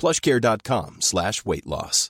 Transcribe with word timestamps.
plushcare.com 0.00 0.98
slash 1.04 1.44
weightloss. 1.44 2.08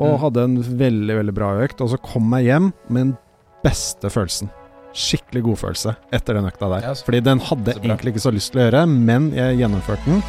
og 0.00 0.20
hadde 0.24 0.46
en 0.46 0.56
veldig, 0.62 1.18
veldig 1.20 1.34
bra 1.36 1.50
økt. 1.64 1.82
Og 1.84 1.92
så 1.92 2.00
kom 2.02 2.30
jeg 2.38 2.50
hjem 2.50 2.70
med 2.88 3.02
den 3.02 3.14
beste 3.64 4.10
følelsen. 4.12 4.50
Skikkelig 4.96 5.44
godfølelse 5.46 5.94
etter 6.14 6.38
den 6.38 6.48
økta 6.48 6.70
der. 6.72 6.88
Fordi 7.06 7.22
den 7.22 7.42
hadde 7.46 7.74
jeg 7.74 7.84
egentlig 7.84 8.14
ikke 8.14 8.26
så 8.26 8.34
lyst 8.34 8.54
til 8.54 8.62
å 8.62 8.68
gjøre, 8.68 8.86
men 8.90 9.30
jeg 9.36 9.60
gjennomførte 9.60 10.06
den. 10.08 10.24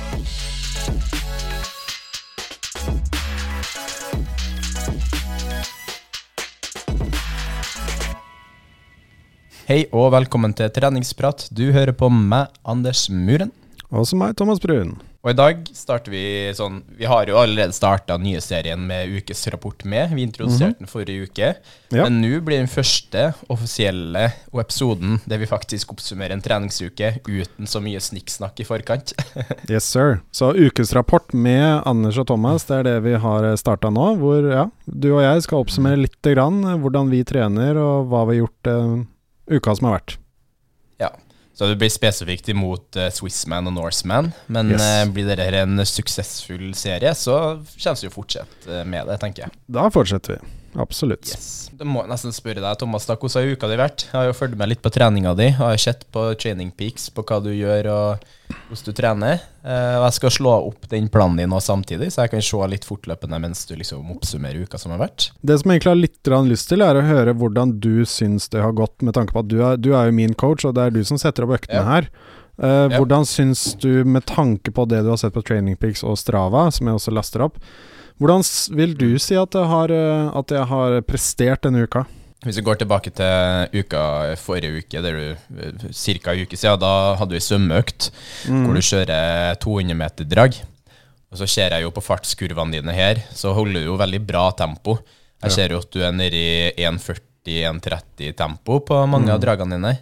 Hei 9.72 9.86
og 9.96 10.10
velkommen 10.12 10.52
til 10.58 10.68
treningsprat. 10.76 11.48
Du 11.56 11.70
hører 11.72 11.96
på 11.96 12.10
meg, 12.12 12.52
Anders 12.68 13.08
Muren. 13.08 13.54
Og 13.92 14.06
så 14.08 14.16
meg, 14.16 14.38
Thomas 14.40 14.62
Brun. 14.64 14.94
Og 15.22 15.34
i 15.34 15.38
dag 15.38 15.60
starter 15.78 16.10
vi 16.10 16.24
sånn 16.58 16.80
Vi 16.98 17.06
har 17.06 17.30
jo 17.30 17.36
allerede 17.38 17.76
starta 17.76 18.16
nye 18.18 18.40
serien 18.42 18.82
med 18.88 19.12
ukesrapport 19.20 19.84
med. 19.86 20.16
Vi 20.16 20.24
introduserte 20.26 20.80
den 20.80 20.90
forrige 20.90 21.28
uke. 21.28 21.50
Ja. 21.94 22.08
Men 22.08 22.22
nå 22.24 22.40
blir 22.42 22.58
den 22.58 22.72
første 22.72 23.28
offisielle 23.52 24.32
episoden 24.50 25.20
der 25.30 25.42
vi 25.44 25.50
faktisk 25.50 25.92
oppsummerer 25.94 26.34
en 26.34 26.42
treningsuke 26.42 27.14
uten 27.28 27.70
så 27.70 27.84
mye 27.84 28.02
snikksnakk 28.02 28.64
i 28.64 28.68
forkant. 28.68 29.14
Yes, 29.72 29.86
sir. 29.88 30.20
Så 30.36 30.50
ukesrapport 30.58 31.36
med 31.38 31.84
Anders 31.88 32.18
og 32.20 32.26
Thomas, 32.32 32.66
det 32.68 32.80
er 32.80 32.88
det 32.88 32.96
vi 33.06 33.14
har 33.22 33.46
starta 33.60 33.92
nå. 33.94 34.08
Hvor 34.20 34.48
ja, 34.50 34.66
du 34.86 35.12
og 35.14 35.22
jeg 35.24 35.46
skal 35.46 35.62
oppsummere 35.62 36.02
litt 36.02 36.32
grann 36.34 36.64
hvordan 36.82 37.12
vi 37.14 37.22
trener 37.28 37.78
og 37.80 38.10
hva 38.12 38.26
vi 38.28 38.40
har 38.40 38.46
gjort 38.46 38.72
eh, 38.72 38.96
uka 39.60 39.76
som 39.78 39.92
har 39.92 40.00
vært. 40.00 40.18
ja. 41.04 41.12
Så 41.54 41.68
det 41.68 41.76
blir 41.82 41.92
spesifikt 41.92 42.48
imot 42.50 42.96
uh, 42.98 43.10
Swissman 43.14 43.68
og 43.68 43.74
Norseman. 43.76 44.32
Men 44.48 44.72
Yes. 44.72 44.82
uh, 44.82 45.12
blir 45.14 45.28
dette 45.28 45.50
en 45.62 45.82
suksessfull 45.86 46.72
serie, 46.78 47.12
så 47.16 47.36
kommer 47.76 48.02
vi 48.02 48.08
jo 48.08 48.14
fortsette 48.16 48.72
eh, 48.82 48.86
med 48.88 49.08
det, 49.12 49.20
tenker 49.22 49.46
jeg. 49.48 49.52
Da 49.68 49.90
fortsetter 49.94 50.38
vi. 50.40 50.50
Absolutt. 50.80 51.28
Yes. 51.28 51.70
Da 51.76 51.84
må 51.88 52.04
jeg 52.04 52.12
nesten 52.14 52.32
spørre 52.36 52.62
deg, 52.64 52.78
Thomas, 52.80 53.06
da, 53.10 53.16
hvordan 53.20 53.42
har 53.44 53.56
uka 53.58 53.68
di 53.72 53.78
vært? 53.80 54.04
Jeg 54.08 54.16
har 54.16 54.28
jo 54.30 54.36
fulgt 54.38 54.58
med 54.60 54.70
litt 54.72 54.82
på 54.84 54.92
treninga 54.94 55.34
di. 55.36 55.50
Har 55.58 55.74
jeg 55.76 55.82
sett 55.84 56.06
på 56.14 56.24
Training 56.40 56.72
Peaks, 56.78 57.10
på 57.12 57.24
hva 57.28 57.40
du 57.44 57.50
gjør 57.52 57.90
og 57.92 58.26
hvordan 58.70 58.86
du 58.88 58.92
trener. 58.96 59.42
Eh, 59.64 59.96
og 60.00 60.06
jeg 60.08 60.16
skal 60.20 60.34
slå 60.38 60.54
opp 60.70 60.88
den 60.92 61.10
planen 61.12 61.38
din 61.42 61.52
også 61.56 61.74
samtidig, 61.74 62.12
så 62.14 62.24
jeg 62.26 62.34
kan 62.36 62.46
se 62.46 62.68
litt 62.72 62.88
fortløpende 62.88 63.40
mens 63.44 63.66
du 63.70 63.76
liksom 63.80 64.10
oppsummerer 64.16 64.64
uka 64.68 64.80
som 64.82 64.92
har 64.96 65.02
vært. 65.04 65.30
Det 65.42 65.60
som 65.60 65.72
jeg 65.72 65.80
egentlig 65.82 65.92
har 65.94 66.02
litt 66.02 66.52
lyst 66.52 66.70
til, 66.72 66.82
er 66.86 67.00
å 67.00 67.06
høre 67.08 67.34
hvordan 67.36 67.76
du 67.84 68.04
syns 68.08 68.48
det 68.52 68.62
har 68.64 68.72
gått, 68.78 69.02
med 69.02 69.16
tanke 69.18 69.34
på 69.36 69.44
at 69.44 69.50
du 69.52 69.60
er, 69.64 69.78
du 69.82 69.92
er 69.96 70.08
jo 70.12 70.18
min 70.20 70.34
coach, 70.36 70.66
og 70.66 70.76
det 70.76 70.88
er 70.88 70.96
du 70.96 71.04
som 71.08 71.18
setter 71.22 71.48
opp 71.48 71.58
øktene 71.60 71.82
Ja. 71.84 71.88
her. 71.98 72.10
Eh, 72.62 72.90
Ja. 72.92 72.98
Hvordan 73.00 73.26
syns 73.26 73.76
du, 73.80 74.04
med 74.06 74.26
tanke 74.26 74.72
på 74.72 74.88
det 74.88 75.04
du 75.04 75.10
har 75.10 75.18
sett 75.18 75.34
på 75.34 75.44
Training 75.44 75.76
Peaks 75.78 76.04
og 76.04 76.18
Strava, 76.20 76.70
som 76.72 76.88
jeg 76.88 76.96
også 76.96 77.12
laster 77.16 77.42
opp, 77.42 77.58
hvordan 78.22 78.44
vil 78.78 78.94
du 78.98 79.10
si 79.18 79.36
at 79.40 79.56
jeg 79.58 79.70
har, 79.72 79.92
eh, 79.92 80.32
at 80.38 80.54
jeg 80.54 80.66
har 80.70 80.98
prestert 81.08 81.64
denne 81.66 81.88
uka? 81.88 82.06
Hvis 82.42 82.58
vi 82.58 82.66
går 82.66 82.80
tilbake 82.82 83.12
til 83.14 83.82
uka 83.82 84.34
forrige 84.42 84.82
uke, 84.82 85.02
det 85.02 85.10
er 85.14 85.36
ca. 85.94 86.34
en 86.34 86.42
uke 86.42 86.58
siden, 86.58 86.80
da 86.82 87.16
hadde 87.20 87.36
vi 87.38 87.42
svømmeøkt 87.42 88.10
mm. 88.50 88.64
hvor 88.66 88.78
du 88.78 88.82
kjører 88.82 89.58
200 89.62 89.98
meter 89.98 90.26
drag. 90.26 90.58
Og 91.32 91.38
så 91.38 91.48
ser 91.48 91.76
jeg 91.76 91.86
jo 91.86 91.94
på 91.94 92.04
fartskurvene 92.04 92.80
dine 92.80 92.94
her, 92.94 93.22
så 93.34 93.54
holder 93.54 93.82
du 93.82 93.92
jo 93.92 94.00
veldig 94.00 94.22
bra 94.26 94.50
tempo. 94.58 94.98
Jeg 95.42 95.54
ser 95.56 95.74
jo 95.74 95.82
at 95.82 95.94
du 95.94 96.02
er 96.02 96.14
nede 96.14 96.38
i 96.38 96.88
1,40-1,30 96.90 98.34
tempo 98.38 98.82
på 98.86 98.98
mange 99.10 99.32
av 99.34 99.42
dragene 99.42 99.78
dine. 99.78 99.94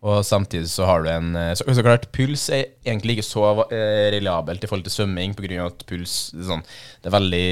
Og 0.00 0.22
samtidig 0.24 0.70
så 0.72 0.86
har 0.88 1.02
du 1.04 1.10
en 1.12 1.34
Så, 1.58 1.66
så 1.76 1.82
klart, 1.84 2.06
puls 2.16 2.46
er 2.48 2.70
egentlig 2.86 3.18
ikke 3.18 3.28
så 3.28 3.44
eh, 3.68 4.08
reliabelt 4.14 4.64
i 4.64 4.70
forhold 4.70 4.86
til 4.86 4.94
svømming, 4.94 5.34
pga. 5.36 5.66
at 5.66 5.84
puls 5.88 6.30
det 6.32 6.46
er 6.46 6.48
sånn, 6.54 6.64
Det 7.02 7.10
er 7.10 7.18
veldig 7.18 7.44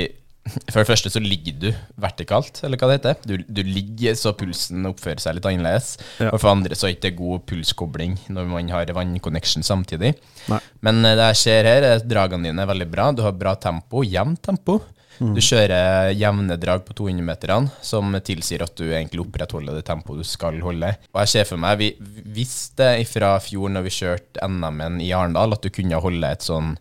For 0.72 0.80
det 0.80 0.88
første 0.88 1.12
så 1.12 1.22
ligger 1.22 1.56
du 1.60 1.68
vertikalt, 2.00 2.60
eller 2.64 2.80
hva 2.80 2.90
det 2.90 2.98
heter. 2.98 3.18
Du, 3.28 3.34
du 3.44 3.62
ligger 3.66 4.16
så 4.18 4.34
pulsen 4.38 4.86
oppfører 4.88 5.22
seg 5.22 5.38
litt 5.38 5.48
annerledes. 5.48 5.96
Ja. 6.20 6.32
Og 6.32 6.40
for 6.42 6.52
andre 6.52 6.78
så 6.78 6.88
er 6.88 6.94
det 6.94 7.12
ikke 7.12 7.20
god 7.22 7.44
pulskobling 7.50 8.18
når 8.32 8.48
man 8.50 8.72
har 8.72 8.92
vannconnection 8.96 9.66
samtidig. 9.66 10.14
Nei. 10.50 10.60
Men 10.86 11.02
eh, 11.04 11.16
det 11.18 11.32
jeg 11.32 11.42
ser 11.42 11.68
her, 11.68 11.82
er 11.84 11.98
at 11.98 12.08
dragene 12.08 12.50
dine 12.50 12.64
er 12.64 12.70
veldig 12.70 12.88
bra. 12.92 13.10
Du 13.12 13.24
har 13.26 13.36
bra 13.36 13.54
tempo, 13.60 14.04
jevnt 14.06 14.42
tempo. 14.48 14.80
Mm. 15.18 15.32
Du 15.34 15.40
kjører 15.42 16.12
jevne 16.14 16.58
drag 16.60 16.84
på 16.86 16.94
200-meterne, 17.00 17.72
som 17.84 18.14
tilsier 18.24 18.62
at 18.64 18.74
du 18.78 18.86
egentlig 18.88 19.24
opprettholder 19.24 19.78
det 19.78 19.86
tempoet 19.88 20.22
du 20.22 20.28
skal 20.28 20.60
holde. 20.62 20.92
Og 21.12 21.22
jeg 21.24 21.32
ser 21.34 21.48
for 21.48 21.60
meg, 21.60 21.80
vi 21.80 21.90
visste 22.38 22.92
fra 23.10 23.34
fjor 23.42 23.72
når 23.74 23.88
vi 23.88 23.96
kjørte 23.98 24.46
NM-en 24.46 25.00
i 25.04 25.10
Arendal, 25.16 25.56
at 25.56 25.64
du 25.64 25.72
kunne 25.74 26.02
holde 26.02 26.30
et 26.36 26.46
sånn 26.46 26.76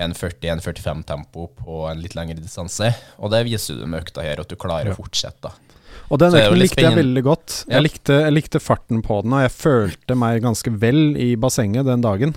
1,40-1,45 0.00 1.02
tempo 1.08 1.48
på 1.58 1.82
en 1.90 2.00
litt 2.00 2.14
lengre 2.16 2.40
distanse. 2.40 2.92
Og 3.20 3.32
det 3.34 3.42
viser 3.48 3.80
du 3.80 3.84
med 3.86 4.04
økta 4.04 4.24
her, 4.24 4.40
at 4.40 4.48
du 4.48 4.56
klarer 4.60 4.94
å 4.94 4.98
fortsette. 4.98 5.50
da. 5.50 5.54
Og 6.10 6.18
den 6.18 6.34
økten 6.34 6.58
likte 6.58 6.84
jeg 6.86 6.98
veldig 6.98 7.22
godt. 7.26 7.56
Ja. 7.66 7.76
Jeg, 7.76 7.86
likte, 7.86 8.20
jeg 8.24 8.34
likte 8.34 8.62
farten 8.62 9.02
på 9.06 9.20
den, 9.24 9.34
og 9.36 9.44
jeg 9.44 9.54
følte 9.54 10.16
meg 10.18 10.40
ganske 10.46 10.72
vel 10.82 11.12
i 11.20 11.34
bassenget 11.40 11.86
den 11.86 12.02
dagen. 12.06 12.34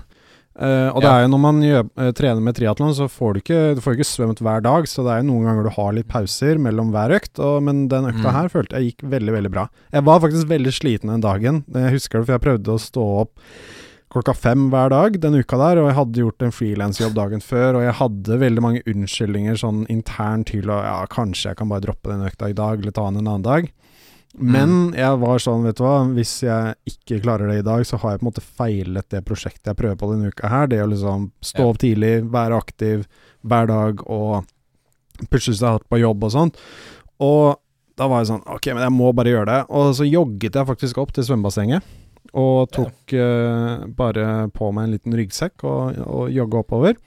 Eh, 0.54 0.90
og 0.94 1.02
det 1.02 1.10
er 1.10 1.24
jo 1.24 1.30
når 1.34 1.40
man 1.42 1.62
gjør, 1.66 1.88
uh, 1.98 2.10
trener 2.14 2.44
med 2.46 2.54
triatlon, 2.58 2.94
så 2.94 3.08
får 3.10 3.34
du 3.34 3.40
ikke, 3.42 3.62
du 3.74 3.82
får 3.82 3.96
ikke 3.98 4.06
svømt 4.06 4.42
hver 4.46 4.62
dag, 4.62 4.86
så 4.90 5.02
det 5.06 5.16
er 5.16 5.24
jo 5.24 5.30
noen 5.32 5.48
ganger 5.50 5.66
du 5.66 5.72
har 5.74 5.96
litt 5.98 6.10
pauser 6.12 6.60
mellom 6.62 6.92
hver 6.94 7.16
økt, 7.18 7.40
og, 7.42 7.64
men 7.66 7.88
den 7.90 8.06
økta 8.12 8.28
Mm. 8.30 8.36
her 8.38 8.52
følte 8.54 8.78
jeg 8.78 8.92
gikk 8.92 9.08
veldig, 9.16 9.34
veldig 9.34 9.52
bra. 9.56 9.68
Jeg 9.92 10.06
var 10.06 10.22
faktisk 10.22 10.48
veldig 10.52 10.74
sliten 10.74 11.10
den 11.10 11.26
dagen. 11.26 11.64
Jeg 11.74 11.96
husker 11.98 12.20
det, 12.20 12.28
for 12.28 12.36
jeg 12.38 12.46
prøvde 12.46 12.76
å 12.76 12.84
stå 12.84 13.08
opp 13.24 13.34
klokka 14.14 14.36
fem 14.38 14.68
hver 14.70 14.92
dag 14.94 15.16
den 15.20 15.40
uka 15.42 15.58
der, 15.58 15.80
og 15.82 15.88
jeg 15.90 15.98
hadde 15.98 16.22
gjort 16.22 16.44
en 16.46 16.54
frilansjobb 16.54 17.16
dagen 17.18 17.42
før, 17.42 17.80
og 17.80 17.88
jeg 17.88 17.96
hadde 17.98 18.38
veldig 18.44 18.62
mange 18.62 18.84
unnskyldninger 18.86 19.58
sånn 19.58 19.88
internt 19.90 20.52
til 20.54 20.70
å 20.70 20.78
ja, 20.86 21.00
kanskje 21.10 21.50
jeg 21.50 21.58
kan 21.58 21.72
bare 21.72 21.82
droppe 21.88 22.12
den 22.14 22.28
økta 22.28 22.52
i 22.52 22.54
dag, 22.54 22.78
eller 22.78 22.94
ta 22.94 23.08
den 23.10 23.24
en 23.24 23.32
annen 23.32 23.48
dag. 23.48 23.72
Men 24.34 24.94
jeg 24.98 25.20
var 25.22 25.38
sånn, 25.44 25.62
vet 25.68 25.78
du 25.78 25.84
hva, 25.86 25.98
hvis 26.16 26.32
jeg 26.42 26.74
ikke 26.90 27.20
klarer 27.22 27.52
det 27.52 27.60
i 27.62 27.66
dag, 27.68 27.84
så 27.86 28.00
har 28.02 28.16
jeg 28.16 28.22
på 28.22 28.26
en 28.26 28.30
måte 28.32 28.42
feilet 28.44 29.10
det 29.14 29.22
prosjektet 29.28 29.70
jeg 29.70 29.78
prøver 29.78 30.00
på 30.02 30.10
denne 30.10 30.32
uka 30.34 30.50
her. 30.50 30.68
Det 30.72 30.80
å 30.82 30.88
liksom 30.90 31.28
stå 31.46 31.68
opp 31.70 31.78
tidlig, 31.84 32.16
være 32.34 32.58
aktiv 32.58 33.04
hver 33.46 33.68
dag 33.70 34.02
og 34.10 34.48
pushe 35.30 35.54
seg 35.54 35.68
hardt 35.76 35.86
på 35.92 36.00
jobb 36.02 36.24
og 36.26 36.32
sånt. 36.34 36.58
Og 37.22 37.60
da 37.96 38.08
var 38.10 38.24
jeg 38.24 38.32
sånn 38.32 38.42
Ok, 38.50 38.72
men 38.74 38.82
jeg 38.82 38.94
må 38.96 39.12
bare 39.14 39.30
gjøre 39.36 39.52
det. 39.52 39.60
Og 39.70 39.92
så 40.00 40.08
jogget 40.10 40.58
jeg 40.58 40.66
faktisk 40.72 40.98
opp 41.04 41.12
til 41.14 41.28
svømmebassenget. 41.28 41.84
Og 42.34 42.72
tok 42.74 43.14
uh, 43.14 43.84
bare 43.94 44.48
på 44.56 44.72
meg 44.74 44.88
en 44.88 44.96
liten 44.96 45.14
ryggsekk 45.20 45.62
og, 45.70 46.00
og 46.08 46.32
jogga 46.34 46.64
oppover. 46.64 46.98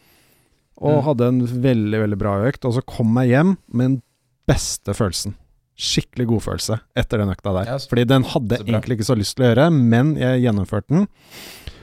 Og 0.77 0.93
Mm. 1.01 1.03
hadde 1.09 1.27
en 1.33 1.41
veldig, 1.65 1.99
veldig 2.05 2.19
bra 2.21 2.37
økt. 2.47 2.65
Og 2.69 2.77
så 2.77 2.85
kom 2.87 3.17
jeg 3.19 3.33
hjem 3.35 3.57
med 3.73 3.85
den 3.89 3.99
beste 4.47 4.95
følelsen. 4.95 5.35
Skikkelig 5.77 6.27
godfølelse 6.31 6.79
etter 6.97 7.21
den 7.21 7.33
økta 7.35 7.53
der. 7.53 7.67
Ja, 7.73 7.79
så- 7.79 7.91
Fordi 7.91 8.05
den 8.09 8.25
hadde 8.25 8.57
jeg 8.57 8.67
egentlig 8.67 8.97
ikke 8.99 9.11
så 9.11 9.17
lyst 9.19 9.37
til 9.37 9.45
å 9.45 9.55
gjøre, 9.55 9.71
men 9.73 10.17
jeg 10.17 10.43
gjennomførte 10.47 10.89
den. 10.89 11.07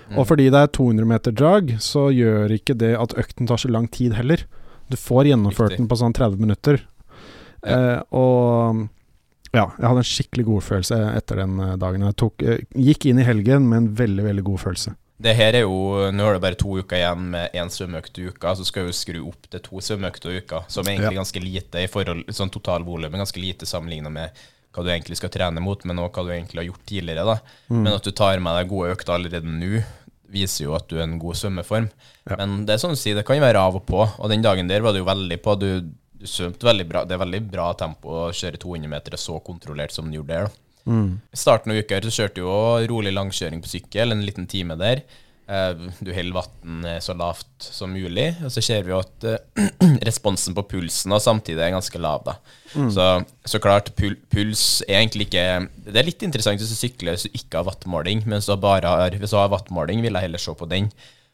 Mm. 0.09 0.17
Og 0.17 0.27
fordi 0.27 0.49
det 0.49 0.59
er 0.59 0.67
200 0.67 1.05
meter 1.05 1.31
drag, 1.31 1.69
så 1.79 2.09
gjør 2.13 2.49
ikke 2.57 2.75
det 2.77 2.95
at 2.99 3.13
økten 3.15 3.47
tar 3.47 3.57
så 3.57 3.69
lang 3.69 3.87
tid 3.87 4.13
heller. 4.13 4.43
Du 4.89 4.97
får 4.97 5.25
gjennomført 5.31 5.71
Riktig. 5.73 5.77
den 5.77 5.87
på 5.87 5.97
sånn 5.97 6.13
30 6.13 6.37
minutter. 6.39 6.81
Ja. 7.63 7.77
Eh, 7.97 8.01
og 8.11 8.89
ja, 9.53 9.67
jeg 9.77 9.85
hadde 9.87 10.01
en 10.01 10.09
skikkelig 10.09 10.45
god 10.45 10.65
følelse 10.65 10.97
etter 11.15 11.35
den 11.43 11.59
eh, 11.59 11.75
dagen. 11.77 12.01
Jeg 12.01 12.15
tok, 12.19 12.43
eh, 12.43 12.57
gikk 12.75 13.05
inn 13.05 13.19
i 13.19 13.23
helgen 13.27 13.69
med 13.69 13.77
en 13.77 13.95
veldig, 13.95 14.23
veldig 14.25 14.43
god 14.43 14.59
følelse. 14.59 14.95
Det 15.23 15.33
her 15.37 15.55
er 15.55 15.63
jo 15.63 15.75
Nå 16.11 16.25
er 16.27 16.35
det 16.35 16.41
bare 16.43 16.57
to 16.59 16.73
uker 16.81 16.97
igjen 16.99 17.29
med 17.31 17.53
én 17.55 17.69
svømmeøkt 17.71 18.17
i 18.19 18.25
uka, 18.27 18.55
så 18.59 18.65
skal 18.67 18.89
vi 18.89 18.95
skru 18.97 19.21
opp 19.29 19.47
til 19.49 19.61
to 19.63 19.79
svømmeøkter 19.83 20.33
i 20.33 20.41
uka, 20.43 20.63
som 20.67 20.83
er 20.87 20.97
egentlig 20.97 21.15
Ja. 21.15 21.21
ganske 21.21 21.43
lite 21.43 21.83
i 21.83 21.87
forhold 21.87 22.25
sånn 22.35 22.51
totalvolum, 22.51 23.11
ganske 23.21 23.39
lite 23.39 23.65
sammenligna 23.69 24.11
med 24.11 24.31
hva 24.73 24.83
du 24.83 24.89
egentlig 24.89 25.17
skal 25.21 25.29
trene 25.29 25.61
mot, 25.61 25.83
men 25.85 26.01
også 26.01 26.17
hva 26.17 26.25
du 26.25 26.31
egentlig 26.33 26.59
har 26.63 26.69
gjort 26.71 26.85
tidligere. 26.89 27.37
Mm. 27.69 27.83
Men 27.83 27.93
at 27.93 28.03
du 28.03 28.11
tar 28.11 28.39
med 28.41 28.57
deg 28.57 28.69
gode 28.73 28.95
økter 28.95 29.13
allerede 29.15 29.45
nå, 29.45 29.83
viser 30.33 30.65
jo 30.65 30.73
at 30.75 30.87
du 30.89 30.97
er 30.97 31.03
en 31.05 31.19
god 31.21 31.37
svømmeform. 31.37 31.89
Ja. 32.27 32.35
Men 32.39 32.65
det 32.65 32.73
er 32.73 32.81
sånn 32.81 32.95
å 32.97 32.99
si, 32.99 33.13
det 33.13 33.23
kan 33.27 33.39
være 33.39 33.61
av 33.61 33.75
og 33.77 33.85
på, 33.85 34.01
og 34.01 34.29
den 34.33 34.41
dagen 34.41 34.67
der 34.67 34.81
var 34.81 34.91
det 34.95 35.03
jo 35.03 35.05
veldig 35.05 35.37
på. 35.45 35.55
Du, 35.61 35.67
du 36.17 36.25
svømte 36.25 36.65
veldig 36.65 36.87
bra. 36.89 37.03
Det 37.05 37.13
er 37.15 37.21
veldig 37.21 37.41
bra 37.51 37.69
tempo 37.77 38.09
å 38.25 38.31
kjøre 38.33 38.57
200 38.57 38.89
meter 38.89 39.15
så 39.21 39.37
kontrollert 39.45 39.93
som 39.93 40.09
du 40.09 40.17
gjorde 40.17 40.33
der. 40.33 40.49
da. 40.49 40.62
Mm. 40.89 41.19
Starten 41.33 41.71
av 41.71 41.79
uka 41.79 41.95
her 41.97 42.07
så 42.09 42.23
kjørte 42.23 42.41
du 42.41 42.45
jo 42.45 42.55
rolig 42.91 43.13
langkjøring 43.15 43.61
på 43.63 43.71
sykkel, 43.71 44.11
en 44.11 44.25
liten 44.25 44.47
time 44.51 44.75
der. 44.79 45.03
Eh, 45.47 45.73
Du 45.99 46.11
holder 46.15 46.35
vann 46.37 46.85
så 47.03 47.15
lavt 47.19 47.47
som 47.59 47.91
mulig, 47.91 48.29
og 48.43 48.51
så 48.51 48.63
ser 48.63 48.83
vi 48.83 48.93
jo 48.93 48.99
at 49.03 49.27
eh, 49.27 49.97
responsen 50.07 50.55
på 50.55 50.63
pulsen 50.75 51.11
og 51.15 51.23
samtidig 51.23 51.63
er 51.65 51.75
ganske 51.75 51.99
lav. 51.99 52.23
da. 52.27 52.37
Så, 52.73 53.07
så 53.45 53.59
klart, 53.61 53.91
pul 53.95 54.15
puls 54.33 54.81
er 54.87 55.03
egentlig 55.03 55.27
ikke 55.27 55.43
Det 55.85 55.99
er 55.99 56.07
litt 56.07 56.23
interessant 56.25 56.57
hvis 56.57 56.71
du 56.73 56.79
sykler 56.79 57.13
hvis 57.13 57.27
du 57.27 57.35
ikke 57.37 57.59
har 57.59 57.67
wattmåling, 57.67 58.23
men 58.25 58.41
du 58.41 58.55
bare 58.57 58.87
har, 58.87 59.19
hvis 59.19 59.35
du 59.35 59.37
har 59.37 59.51
wattmåling, 59.53 60.01
vil 60.01 60.15
jeg 60.15 60.27
heller 60.27 60.41
se 60.41 60.55
på 60.57 60.69
den. 60.71 60.89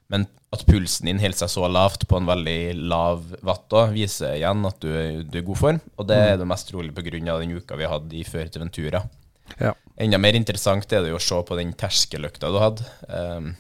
Men 0.10 0.26
at 0.52 0.66
pulsen 0.66 1.06
din 1.06 1.22
holder 1.22 1.38
seg 1.44 1.52
så 1.54 1.68
lavt 1.70 2.08
på 2.10 2.18
en 2.18 2.26
veldig 2.26 2.74
lav 2.90 3.22
watt, 3.46 3.76
viser 3.94 4.40
igjen 4.40 4.66
at 4.66 4.80
du, 4.82 4.90
du 5.22 5.38
er 5.38 5.44
i 5.44 5.46
god 5.46 5.60
form. 5.62 5.80
Og 6.02 6.08
det 6.10 6.18
er 6.18 6.40
det 6.42 6.48
mest 6.50 6.72
trolig 6.72 6.94
pga. 6.98 7.38
den 7.40 7.54
uka 7.62 7.78
vi 7.78 7.86
hadde 7.86 8.18
i 8.18 8.26
før 8.26 8.50
til 8.50 8.66
Ventura. 8.66 9.04
Ja. 9.60 9.74
Enda 10.00 10.20
mer 10.22 10.38
interessant 10.38 10.92
er 10.94 11.04
det 11.04 11.12
jo 11.12 11.18
å 11.20 11.24
se 11.24 11.40
på 11.46 11.58
den 11.60 11.74
terskeløkta 11.78 12.52
du 12.54 12.60
hadde. 12.62 12.86
Um, 13.10 13.52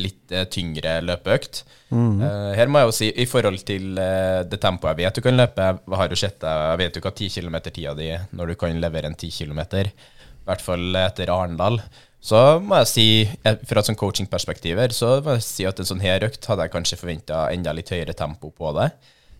litt 0.00 0.32
uh, 0.32 0.44
tyngre 0.50 0.96
løpeøkt. 1.04 1.62
Eh, 1.92 2.52
her 2.56 2.70
må 2.72 2.80
jeg 2.80 2.88
jo 2.88 2.94
si, 2.96 3.08
i 3.12 3.26
forhold 3.28 3.60
til 3.68 3.98
uh, 4.00 4.40
det 4.48 4.56
tempoet 4.62 4.94
jeg 4.94 5.02
vet 5.02 5.18
du 5.18 5.20
kan 5.26 5.36
løpe 5.36 5.66
Jeg 5.66 5.98
har 6.00 6.14
jo 6.14 6.16
sett 6.16 6.38
deg, 6.40 6.62
jeg 6.70 6.80
vet 6.80 6.96
jo 6.96 7.02
hva 7.04 7.12
10 7.12 7.34
km-tida 7.34 7.92
di 7.98 8.06
når 8.32 8.54
du 8.54 8.56
kan 8.62 8.80
levere 8.80 9.10
en 9.12 9.18
10 9.18 9.34
km. 9.36 9.60
I 9.82 10.48
hvert 10.48 10.64
fall 10.64 10.96
etter 11.02 11.30
Arendal. 11.34 11.76
Så 12.22 12.40
må 12.62 12.78
jeg 12.80 12.88
si, 12.88 13.06
fra 13.42 13.82
et 13.82 13.88
sånn 13.90 13.98
coachingperspektiv 13.98 14.78
her, 14.78 14.94
så 14.94 15.16
må 15.20 15.36
jeg 15.36 15.44
si 15.44 15.66
at 15.68 15.80
en 15.82 15.88
sånn 15.88 16.02
her 16.04 16.24
økt 16.24 16.46
hadde 16.48 16.68
jeg 16.68 16.74
kanskje 16.74 16.98
forventa 17.00 17.48
enda 17.50 17.74
litt 17.74 17.90
høyere 17.90 18.14
tempo 18.16 18.52
på 18.54 18.70
det. 18.78 18.92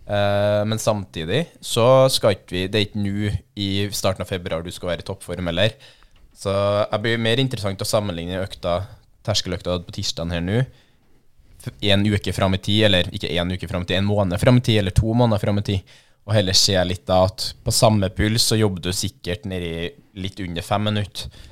Eh, 0.06 0.62
men 0.66 0.80
samtidig 0.82 1.44
så 1.62 2.08
skal 2.10 2.34
ikke 2.34 2.54
vi 2.56 2.62
Det 2.66 2.78
er 2.78 2.86
ikke 2.88 3.02
nå 3.04 3.30
i 3.54 3.68
starten 3.94 4.24
av 4.24 4.30
februar 4.30 4.64
du 4.64 4.72
skal 4.74 4.92
være 4.92 5.04
i 5.04 5.08
toppform 5.08 5.50
heller. 5.52 5.76
Så 6.34 6.52
jeg 6.52 7.02
blir 7.04 7.22
mer 7.22 7.42
interessant 7.42 7.82
å 7.82 7.88
sammenligne 7.88 8.42
økta 8.42 8.80
terskeløkta 9.22 9.78
på 9.86 9.94
tirsdagen 9.94 10.34
her 10.34 10.42
nå 10.42 10.62
en 11.80 12.06
uke 12.06 12.32
fram 12.32 12.54
i 12.54 12.58
tid, 12.58 12.84
eller 12.88 13.10
ikke 13.14 13.30
en 13.38 13.52
uke 13.54 13.68
fram 13.68 13.84
i 13.84 13.86
tid, 13.86 13.98
en 14.00 14.08
måned 14.08 14.40
fram 14.40 14.58
i 14.58 14.64
tid, 14.64 14.80
eller 14.80 14.94
to 14.96 15.14
måneder 15.14 15.42
fram 15.42 15.60
i 15.60 15.62
tid, 15.66 15.94
og 16.26 16.34
heller 16.34 16.56
se 16.58 16.74
litt 16.86 17.06
da 17.06 17.22
at 17.26 17.48
på 17.64 17.74
samme 17.74 18.10
puls 18.14 18.46
så 18.46 18.58
jobber 18.58 18.82
du 18.82 18.92
sikkert 18.94 19.46
nedi 19.50 19.90
litt 20.22 20.40
under 20.42 20.66
fem 20.66 20.84
minutter 20.90 21.42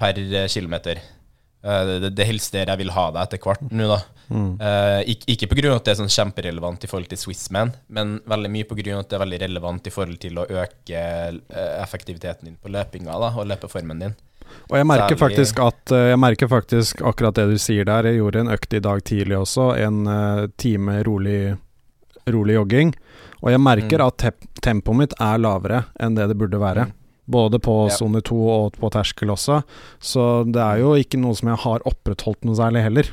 per 0.00 0.18
eh, 0.20 0.48
kilometer. 0.52 1.00
Eh, 1.64 1.84
Det, 1.86 1.98
det, 2.02 2.10
det 2.18 2.26
helst 2.26 2.52
der 2.52 2.66
jeg 2.72 2.78
vil 2.80 2.90
ha 2.90 3.04
deg 3.14 3.22
etter 3.22 3.38
hvert 3.44 3.62
nå, 3.70 3.86
da. 3.86 4.00
Eh, 4.32 5.00
ikke, 5.12 5.28
ikke 5.34 5.48
grunn 5.60 5.74
av 5.74 5.80
at 5.80 5.84
det 5.86 5.92
er 5.92 6.00
sånn 6.00 6.10
kjemperelevant 6.10 6.84
i 6.84 6.88
forhold 6.90 7.10
til 7.12 7.20
Swissman, 7.20 7.72
men 7.92 8.16
veldig 8.26 8.50
mye 8.50 8.66
av 8.66 9.00
at 9.02 9.10
det 9.10 9.16
er 9.18 9.22
veldig 9.22 9.40
relevant 9.44 9.86
i 9.86 9.92
forhold 9.94 10.18
til 10.24 10.38
å 10.42 10.46
øke 10.48 11.02
eh, 11.04 11.74
effektiviteten 11.82 12.48
din 12.48 12.56
på 12.58 12.72
løpinga 12.72 13.18
da, 13.20 13.30
og 13.36 13.46
løpeformen 13.46 14.00
din. 14.02 14.16
Og 14.68 14.76
jeg 14.76 14.86
merker, 14.88 15.16
faktisk 15.16 15.60
at, 15.64 15.92
jeg 16.10 16.18
merker 16.20 16.48
faktisk 16.50 17.00
akkurat 17.08 17.36
det 17.38 17.46
du 17.52 17.58
sier 17.62 17.86
der. 17.88 18.04
Jeg 18.10 18.18
gjorde 18.18 18.42
en 18.42 18.50
økt 18.52 18.74
i 18.76 18.82
dag 18.84 19.00
tidlig 19.08 19.38
også, 19.38 19.70
en 19.80 20.02
time 20.60 20.98
rolig, 21.06 21.54
rolig 22.28 22.58
jogging. 22.58 22.92
Og 23.42 23.50
jeg 23.54 23.62
merker 23.62 24.02
Mm. 24.02 24.06
at 24.06 24.44
tempoet 24.60 24.98
mitt 24.98 25.14
er 25.18 25.38
lavere 25.38 25.84
enn 25.98 26.14
det 26.18 26.28
det 26.28 26.36
burde 26.36 26.60
være. 26.60 26.84
Mm. 26.90 26.92
Både 27.30 27.58
på 27.62 27.88
Ja. 27.88 27.94
sone 27.96 28.20
2 28.20 28.38
og 28.50 28.72
på 28.80 28.90
terskel 28.90 29.30
også. 29.30 29.62
Så 30.00 30.44
det 30.50 30.60
er 30.62 30.78
jo 30.82 30.94
ikke 30.98 31.20
noe 31.20 31.34
som 31.38 31.48
jeg 31.48 31.58
har 31.58 31.80
opprettholdt 31.86 32.44
noe 32.44 32.54
særlig 32.58 32.82
heller. 32.82 33.10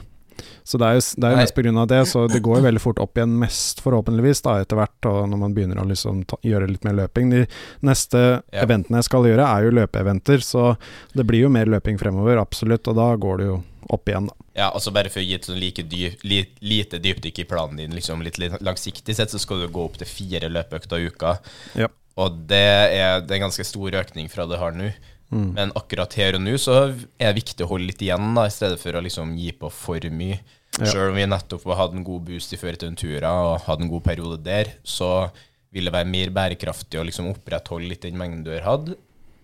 Så 0.64 0.78
det 0.78 0.88
er 0.88 0.94
jo, 0.96 1.02
det 1.20 1.24
er 1.28 1.32
jo 1.34 1.42
mest 1.42 1.78
av 1.82 1.88
det, 1.88 2.00
så 2.08 2.28
det 2.32 2.42
går 2.46 2.60
jo 2.60 2.64
veldig 2.64 2.82
fort 2.82 3.00
opp 3.04 3.18
igjen, 3.18 3.38
mest 3.42 3.82
forhåpentligvis, 3.82 4.42
da 4.46 4.60
etter 4.62 4.78
hvert, 4.80 5.08
og 5.10 5.30
når 5.30 5.38
man 5.42 5.54
begynner 5.56 5.82
å 5.82 5.88
liksom 5.90 6.26
ta, 6.30 6.38
gjøre 6.46 6.70
litt 6.70 6.86
mer 6.86 6.94
løping. 6.94 7.30
De 7.34 7.48
neste 7.84 8.42
Ja. 8.54 8.64
eventene 8.64 8.98
jeg 9.02 9.04
skal 9.10 9.24
gjøre, 9.24 9.46
er 9.46 9.64
jo 9.66 9.72
løpeeventer, 9.72 10.38
så 10.40 10.78
det 11.14 11.26
blir 11.28 11.42
jo 11.42 11.50
mer 11.50 11.66
løping 11.66 12.00
fremover, 12.00 12.38
absolutt, 12.40 12.88
og 12.88 12.96
da 12.96 13.16
går 13.18 13.38
det 13.38 13.48
jo 13.48 13.64
opp 13.90 14.06
igjen, 14.06 14.28
da. 14.28 14.34
Ja, 14.56 14.72
altså 14.72 14.94
bare 14.94 15.10
for 15.10 15.20
å 15.20 15.26
gi 15.26 15.34
et 15.36 15.42
sånn 15.48 15.60
like 15.60 15.84
dyp, 15.84 16.24
li, 16.24 16.46
lite 16.62 17.00
dypdykk 17.00 17.40
i 17.40 17.44
planen 17.46 17.78
din, 17.78 17.92
liksom 17.92 18.22
litt, 18.24 18.38
litt 18.38 18.60
langsiktig 18.62 19.16
sett, 19.16 19.30
så 19.32 19.40
skal 19.40 19.60
du 19.62 19.68
gå 19.68 19.84
opp 19.86 19.98
til 19.98 20.08
fire 20.08 20.50
løpeøkter 20.50 21.00
i 21.00 21.08
uka. 21.10 21.40
Ja. 21.76 21.88
Og 22.20 22.44
det 22.50 22.60
er, 22.60 23.22
det 23.24 23.32
er 23.32 23.40
en 23.40 23.48
ganske 23.48 23.66
stor 23.68 23.96
økning 24.02 24.30
fra 24.32 24.48
det 24.50 24.60
har 24.60 24.76
nå. 24.76 24.92
Mm. 25.30 25.52
Men 25.54 25.74
akkurat 25.78 26.16
her 26.18 26.40
og 26.40 26.42
nå 26.42 26.56
så 26.58 26.78
er 26.90 27.30
det 27.30 27.44
viktig 27.44 27.66
å 27.66 27.70
holde 27.70 27.92
litt 27.92 28.02
igjen, 28.02 28.32
da, 28.38 28.48
i 28.50 28.54
stedet 28.54 28.80
for 28.82 28.98
å 28.98 29.04
liksom 29.06 29.36
gi 29.38 29.52
på 29.56 29.70
for 29.74 30.10
mye. 30.14 30.40
Ja. 30.80 30.88
Selv 30.90 31.12
om 31.12 31.18
vi 31.18 31.28
nettopp 31.28 31.66
har 31.70 31.84
hatt 31.84 31.96
en 31.98 32.06
god 32.08 32.26
boost 32.28 32.54
i 32.56 32.60
Fuerteventura 32.60 33.32
og 33.46 33.68
hatt 33.68 33.84
en 33.84 33.92
god 33.92 34.06
periode 34.06 34.40
der, 34.46 34.74
så 34.86 35.30
vil 35.74 35.86
det 35.86 35.94
være 35.94 36.10
mer 36.10 36.32
bærekraftig 36.34 36.98
å 36.98 37.06
liksom 37.06 37.30
opprettholde 37.30 37.92
litt 37.92 38.06
den 38.06 38.18
mengden 38.18 38.46
du 38.46 38.52
har 38.56 38.66
hatt, 38.66 38.94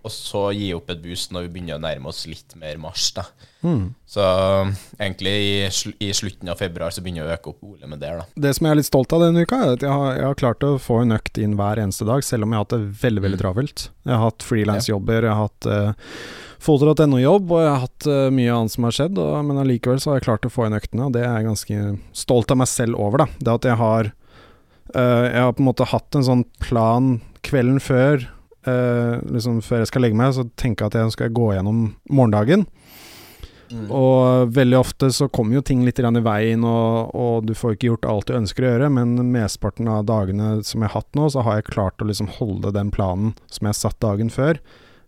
og 0.06 0.14
så 0.14 0.44
gi 0.54 0.68
opp 0.78 0.92
et 0.94 1.00
boost 1.02 1.32
når 1.34 1.48
vi 1.48 1.52
begynner 1.56 1.80
å 1.80 1.82
nærme 1.82 2.12
oss 2.12 2.24
litt 2.30 2.54
mer 2.62 2.78
mars. 2.82 3.08
da. 3.18 3.24
Mm. 3.66 3.88
Så 4.06 4.22
egentlig 5.00 5.34
i, 5.34 5.54
sl 5.74 5.96
i 6.00 6.12
slutten 6.14 6.52
av 6.54 6.60
februar 6.62 6.94
så 6.94 7.02
begynner 7.02 7.24
jeg 7.24 7.32
å 7.32 7.36
øke 7.40 7.52
opp 7.56 7.64
volumet 7.66 8.00
det. 8.04 8.12
da. 8.20 8.28
Det 8.46 8.52
som 8.56 8.68
jeg 8.68 8.76
er 8.76 8.80
litt 8.82 8.90
stolt 8.92 9.16
av 9.18 9.24
denne 9.26 9.42
uka, 9.48 9.58
er 9.66 9.74
at 9.80 9.86
jeg 9.88 9.90
har, 9.92 10.10
jeg 10.20 10.28
har 10.30 10.38
klart 10.44 10.66
å 10.68 10.76
få 10.82 11.00
en 11.02 11.16
økt 11.18 11.40
inn 11.42 11.58
hver 11.58 11.82
eneste 11.82 12.06
dag, 12.06 12.22
selv 12.28 12.46
om 12.46 12.54
jeg 12.54 12.62
har 12.62 12.68
hatt 12.68 12.76
det 12.78 12.84
veldig, 13.02 13.24
veldig 13.26 13.40
Mm. 13.40 13.44
travelt. 13.44 13.88
Jeg 14.06 14.14
har 14.16 14.24
hatt 14.30 14.46
frilansjobber, 14.46 15.26
jeg 15.26 15.34
har 15.34 15.50
hatt 15.50 15.66
uh, 15.66 16.20
foto.no-jobb, 16.66 17.52
og 17.52 17.64
jeg 17.64 17.72
har 17.72 17.82
hatt 17.84 18.08
uh, 18.10 18.30
mye 18.34 18.54
annet 18.54 18.74
som 18.76 18.88
har 18.88 18.96
skjedd, 18.96 19.18
og, 19.22 19.34
men 19.50 19.60
allikevel 19.62 20.00
så 20.02 20.12
har 20.14 20.20
jeg 20.22 20.28
klart 20.30 20.46
å 20.48 20.54
få 20.54 20.68
inn 20.70 20.78
øktene, 20.78 21.10
og 21.10 21.16
det 21.18 21.26
er 21.26 21.34
jeg 21.40 21.50
ganske 21.50 21.82
stolt 22.26 22.54
av 22.54 22.62
meg 22.62 22.70
selv 22.72 23.00
over, 23.02 23.26
da. 23.26 23.28
Det 23.42 23.54
at 23.58 23.68
jeg 23.72 23.80
har 23.82 24.12
uh, 24.96 25.26
Jeg 25.26 25.42
har 25.42 25.54
på 25.58 25.66
en 25.66 25.70
måte 25.72 25.90
hatt 25.92 26.16
en 26.22 26.26
sånn 26.30 26.46
plan 26.64 27.16
kvelden 27.46 27.82
før, 27.84 28.30
eh, 28.68 29.16
liksom 29.32 29.62
før 29.66 29.84
jeg 29.84 29.92
skal 29.92 30.06
legge 30.06 30.20
meg, 30.20 30.34
så 30.36 30.48
tenker 30.60 30.86
jeg 30.86 30.94
at 30.94 31.00
jeg 31.02 31.16
skal 31.16 31.36
gå 31.36 31.54
gjennom 31.56 31.88
morgendagen. 32.10 32.66
Og 33.90 34.52
veldig 34.54 34.78
ofte 34.78 35.10
så 35.14 35.28
kommer 35.34 35.58
jo 35.58 35.64
ting 35.66 35.82
litt 35.86 35.98
i 36.00 36.22
veien, 36.24 36.64
og, 36.64 37.16
og 37.18 37.48
du 37.48 37.54
får 37.58 37.76
ikke 37.76 37.90
gjort 37.90 38.06
alt 38.10 38.28
du 38.30 38.36
ønsker 38.38 38.64
å 38.64 38.70
gjøre, 38.70 38.90
men 38.94 39.16
mesteparten 39.34 39.90
av 39.90 40.06
dagene 40.06 40.64
som 40.64 40.84
jeg 40.84 40.92
har 40.92 41.02
hatt 41.02 41.18
nå, 41.18 41.30
så 41.34 41.42
har 41.46 41.60
jeg 41.60 41.72
klart 41.74 42.02
å 42.02 42.08
liksom 42.10 42.30
holde 42.38 42.74
den 42.76 42.92
planen 42.94 43.34
som 43.52 43.68
jeg 43.70 43.80
satt 43.80 43.98
dagen 44.06 44.30
før, 44.30 44.60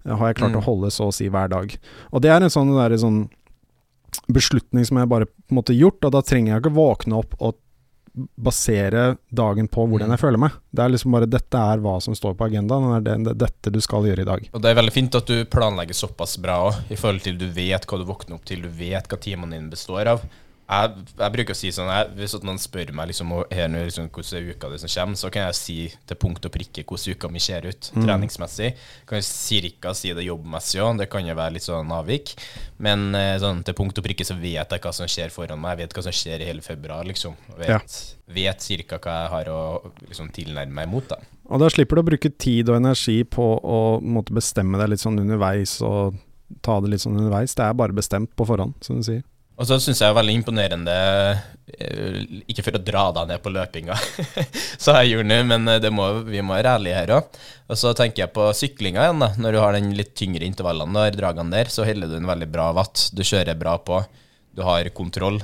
eh, 0.06 0.16
har 0.16 0.32
jeg 0.34 0.40
klart 0.42 0.56
Mm. 0.58 0.62
å 0.62 0.66
holde 0.66 0.92
så 0.92 1.10
å 1.12 1.14
si 1.14 1.30
hver 1.30 1.50
dag. 1.54 1.78
Og 2.12 2.22
det 2.22 2.32
er 2.34 2.42
en 2.42 2.50
sånn, 2.50 2.74
der, 2.74 2.98
sånn 2.98 3.30
beslutning 4.28 4.86
som 4.86 4.98
jeg 4.98 5.10
bare 5.10 5.26
på 5.30 5.52
en 5.52 5.62
måte 5.62 5.78
gjort, 5.78 6.04
og 6.04 6.12
da 6.12 6.22
trenger 6.22 6.54
jeg 6.56 6.64
ikke 6.64 6.78
våkne 6.82 7.22
opp 7.22 7.36
og 7.40 7.56
basere 8.38 9.18
dagen 9.30 9.68
på 9.68 9.86
hvordan 9.88 10.08
Mm. 10.08 10.16
jeg 10.16 10.20
føler 10.24 10.42
meg. 10.42 10.52
Det 10.74 10.84
er 10.84 10.90
liksom 10.94 11.12
bare 11.14 11.30
dette 11.30 11.58
er 11.58 11.78
hva 11.84 11.98
som 12.02 12.16
står 12.18 12.34
på 12.38 12.48
agendaen, 12.48 13.04
det 13.04 13.12
er 13.12 13.18
det, 13.18 13.26
det, 13.26 13.38
dette 13.46 13.74
du 13.74 13.80
skal 13.84 14.06
gjøre 14.08 14.22
i 14.26 14.30
dag. 14.30 14.50
Og 14.54 14.62
det 14.62 14.72
er 14.72 14.80
veldig 14.80 14.94
fint 14.96 15.16
at 15.16 15.28
du 15.30 15.46
planlegger 15.46 15.94
såpass 15.98 16.38
bra 16.42 16.58
òg, 16.70 16.82
i 16.90 16.96
forhold 17.00 17.22
til 17.26 17.38
du 17.38 17.48
vet 17.54 17.86
hva 17.86 17.98
du 18.02 18.06
våkner 18.10 18.36
opp 18.40 18.46
til, 18.46 18.62
du 18.66 18.70
vet 18.70 19.08
hva 19.08 19.20
timene 19.22 19.58
dine 19.58 19.70
består 19.70 20.08
av. 20.16 20.26
Jeg, 20.68 21.04
jeg 21.16 21.32
bruker 21.32 21.56
å 21.56 21.56
si 21.56 21.70
sånn 21.72 21.88
jeg, 21.88 22.08
Hvis 22.18 22.34
noen 22.44 22.58
spør 22.60 22.90
meg 22.92 23.08
liksom, 23.08 23.30
her 23.56 23.70
nå, 23.72 23.86
liksom, 23.88 24.10
hvordan 24.12 24.50
uka 24.52 24.68
det 24.74 24.80
som 24.82 24.90
kommer, 24.92 25.16
så 25.16 25.30
kan 25.32 25.46
jeg 25.48 25.56
si 25.56 25.76
til 26.10 26.18
punkt 26.20 26.44
og 26.44 26.52
prikke 26.52 26.84
hvordan 26.84 27.16
uka 27.16 27.30
mi 27.32 27.40
ser 27.40 27.68
ut 27.70 27.92
Mm. 27.96 28.04
treningsmessig. 28.04 28.74
Kan 29.08 29.22
jeg 29.22 29.28
cirka 29.30 29.94
si 29.96 30.12
det 30.14 30.26
jobbmessig 30.28 30.82
òg, 30.84 30.98
det 31.00 31.08
kan 31.10 31.26
jo 31.26 31.36
være 31.40 31.54
litt 31.56 31.64
sånn 31.64 31.88
avvik. 31.96 32.34
Men 32.84 33.16
eh, 33.16 33.38
sånn, 33.40 33.64
til 33.64 33.74
punkt 33.80 33.98
og 33.98 34.04
prikke 34.04 34.26
så 34.28 34.36
vet 34.36 34.70
jeg 34.76 34.82
hva 34.84 34.92
som 34.94 35.08
skjer 35.08 35.32
foran 35.32 35.60
meg. 35.62 35.78
Jeg 35.80 35.88
vet 35.88 35.96
hva 35.96 36.04
som 36.10 36.12
skjer 36.20 36.44
i 36.44 36.50
hele 36.52 36.62
februar, 36.66 37.06
liksom. 37.08 37.36
Vet, 37.58 37.70
Ja. 37.70 37.80
Vet, 37.80 38.16
vet 38.36 38.60
cirka 38.62 39.00
hva 39.00 39.16
jeg 39.24 39.32
har 39.38 39.46
å 39.54 39.62
liksom, 40.04 40.30
tilnærme 40.36 40.74
meg 40.82 40.90
mot. 40.92 41.08
da 41.08 41.16
Og 41.50 41.60
da 41.64 41.70
slipper 41.72 41.96
du 41.96 42.02
å 42.04 42.10
bruke 42.12 42.30
tid 42.38 42.68
og 42.70 42.76
energi 42.76 43.24
på 43.24 43.48
å 43.64 44.02
måtte 44.04 44.36
bestemme 44.36 44.78
deg 44.78 44.90
litt 44.90 45.00
sånn 45.00 45.18
underveis 45.24 45.78
og 45.82 46.18
ta 46.62 46.82
det 46.82 46.90
litt 46.92 47.02
sånn 47.08 47.16
underveis. 47.18 47.56
Det 47.56 47.64
er 47.64 47.74
bare 47.74 47.96
bestemt 47.96 48.36
på 48.36 48.46
forhånd, 48.46 48.76
som 48.84 48.98
du 49.00 49.04
sier. 49.08 49.24
Og 49.58 49.66
så 49.66 49.80
syns 49.82 49.98
jeg 49.98 50.06
det 50.06 50.12
er 50.12 50.18
veldig 50.20 50.36
imponerende 50.38 50.96
eh, 51.74 52.18
Ikke 52.52 52.62
for 52.66 52.78
å 52.78 52.82
dra 52.84 53.08
deg 53.16 53.32
ned 53.32 53.42
på 53.42 53.54
løpinga, 53.54 53.98
sa 54.84 55.00
jeg 55.02 55.16
gjorde 55.16 55.30
nå, 55.32 55.40
men 55.50 55.72
eh, 55.74 55.80
det 55.82 55.90
må, 55.94 56.06
vi 56.28 56.44
må 56.46 56.54
være 56.54 56.76
ærlige 56.78 57.00
her 57.00 57.14
òg. 57.18 57.40
Og 57.68 57.80
så 57.82 57.94
tenker 57.98 58.26
jeg 58.26 58.36
på 58.36 58.46
syklinga 58.54 59.08
igjen, 59.08 59.24
da. 59.26 59.32
Når 59.42 59.58
du 59.58 59.62
har 59.64 59.74
den 59.74 59.90
litt 59.98 60.14
tyngre 60.18 60.46
intervallene 60.46 61.08
der, 61.08 61.18
dragene 61.18 61.56
der, 61.58 61.72
så 61.74 61.88
holder 61.88 62.12
du 62.12 62.20
en 62.20 62.30
veldig 62.30 62.50
bra 62.54 62.70
watt. 62.78 63.10
Du 63.18 63.24
kjører 63.26 63.58
bra 63.58 63.74
på. 63.82 64.04
Du 64.54 64.62
har 64.68 64.90
kontroll. 64.98 65.42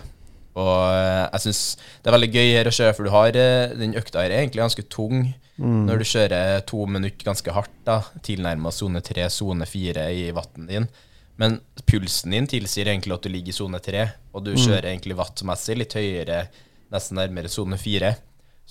Og 0.53 0.75
eh, 0.93 1.23
jeg 1.33 1.45
syns 1.47 1.63
det 2.03 2.11
er 2.11 2.17
veldig 2.19 2.29
gøy 2.35 2.51
her 2.51 2.69
å 2.69 2.75
kjøre, 2.77 2.97
for 2.97 3.09
du 3.09 3.15
har 3.15 3.33
den 3.33 3.97
økta 3.97 4.21
her 4.21 4.29
er 4.29 4.43
egentlig 4.43 4.61
ganske 4.61 4.85
tung. 4.93 5.31
Mm. 5.57 5.87
Når 5.89 6.01
du 6.01 6.05
kjører 6.11 6.61
to 6.69 6.85
minutter 6.89 7.25
ganske 7.25 7.57
hardt, 7.57 7.73
da, 7.89 8.03
tilnærma 8.25 8.69
sone 8.73 9.01
tre, 9.05 9.25
sone 9.33 9.65
fire 9.69 10.05
i 10.13 10.29
vatten 10.37 10.69
din. 10.69 10.87
Men 11.41 11.57
pulsen 11.89 12.35
din 12.35 12.49
tilsier 12.49 12.91
egentlig 12.91 13.15
at 13.15 13.25
du 13.25 13.31
ligger 13.33 13.53
i 13.53 13.57
sone 13.57 13.79
3, 13.81 14.05
og 14.33 14.45
du 14.45 14.53
mm. 14.53 14.59
kjører 14.59 14.91
egentlig 14.91 15.17
wattmessig 15.17 15.79
litt 15.79 15.95
høyere, 15.97 16.45
nesten 16.93 17.17
nærmere 17.17 17.51
sone 17.51 17.79
4. 17.79 18.13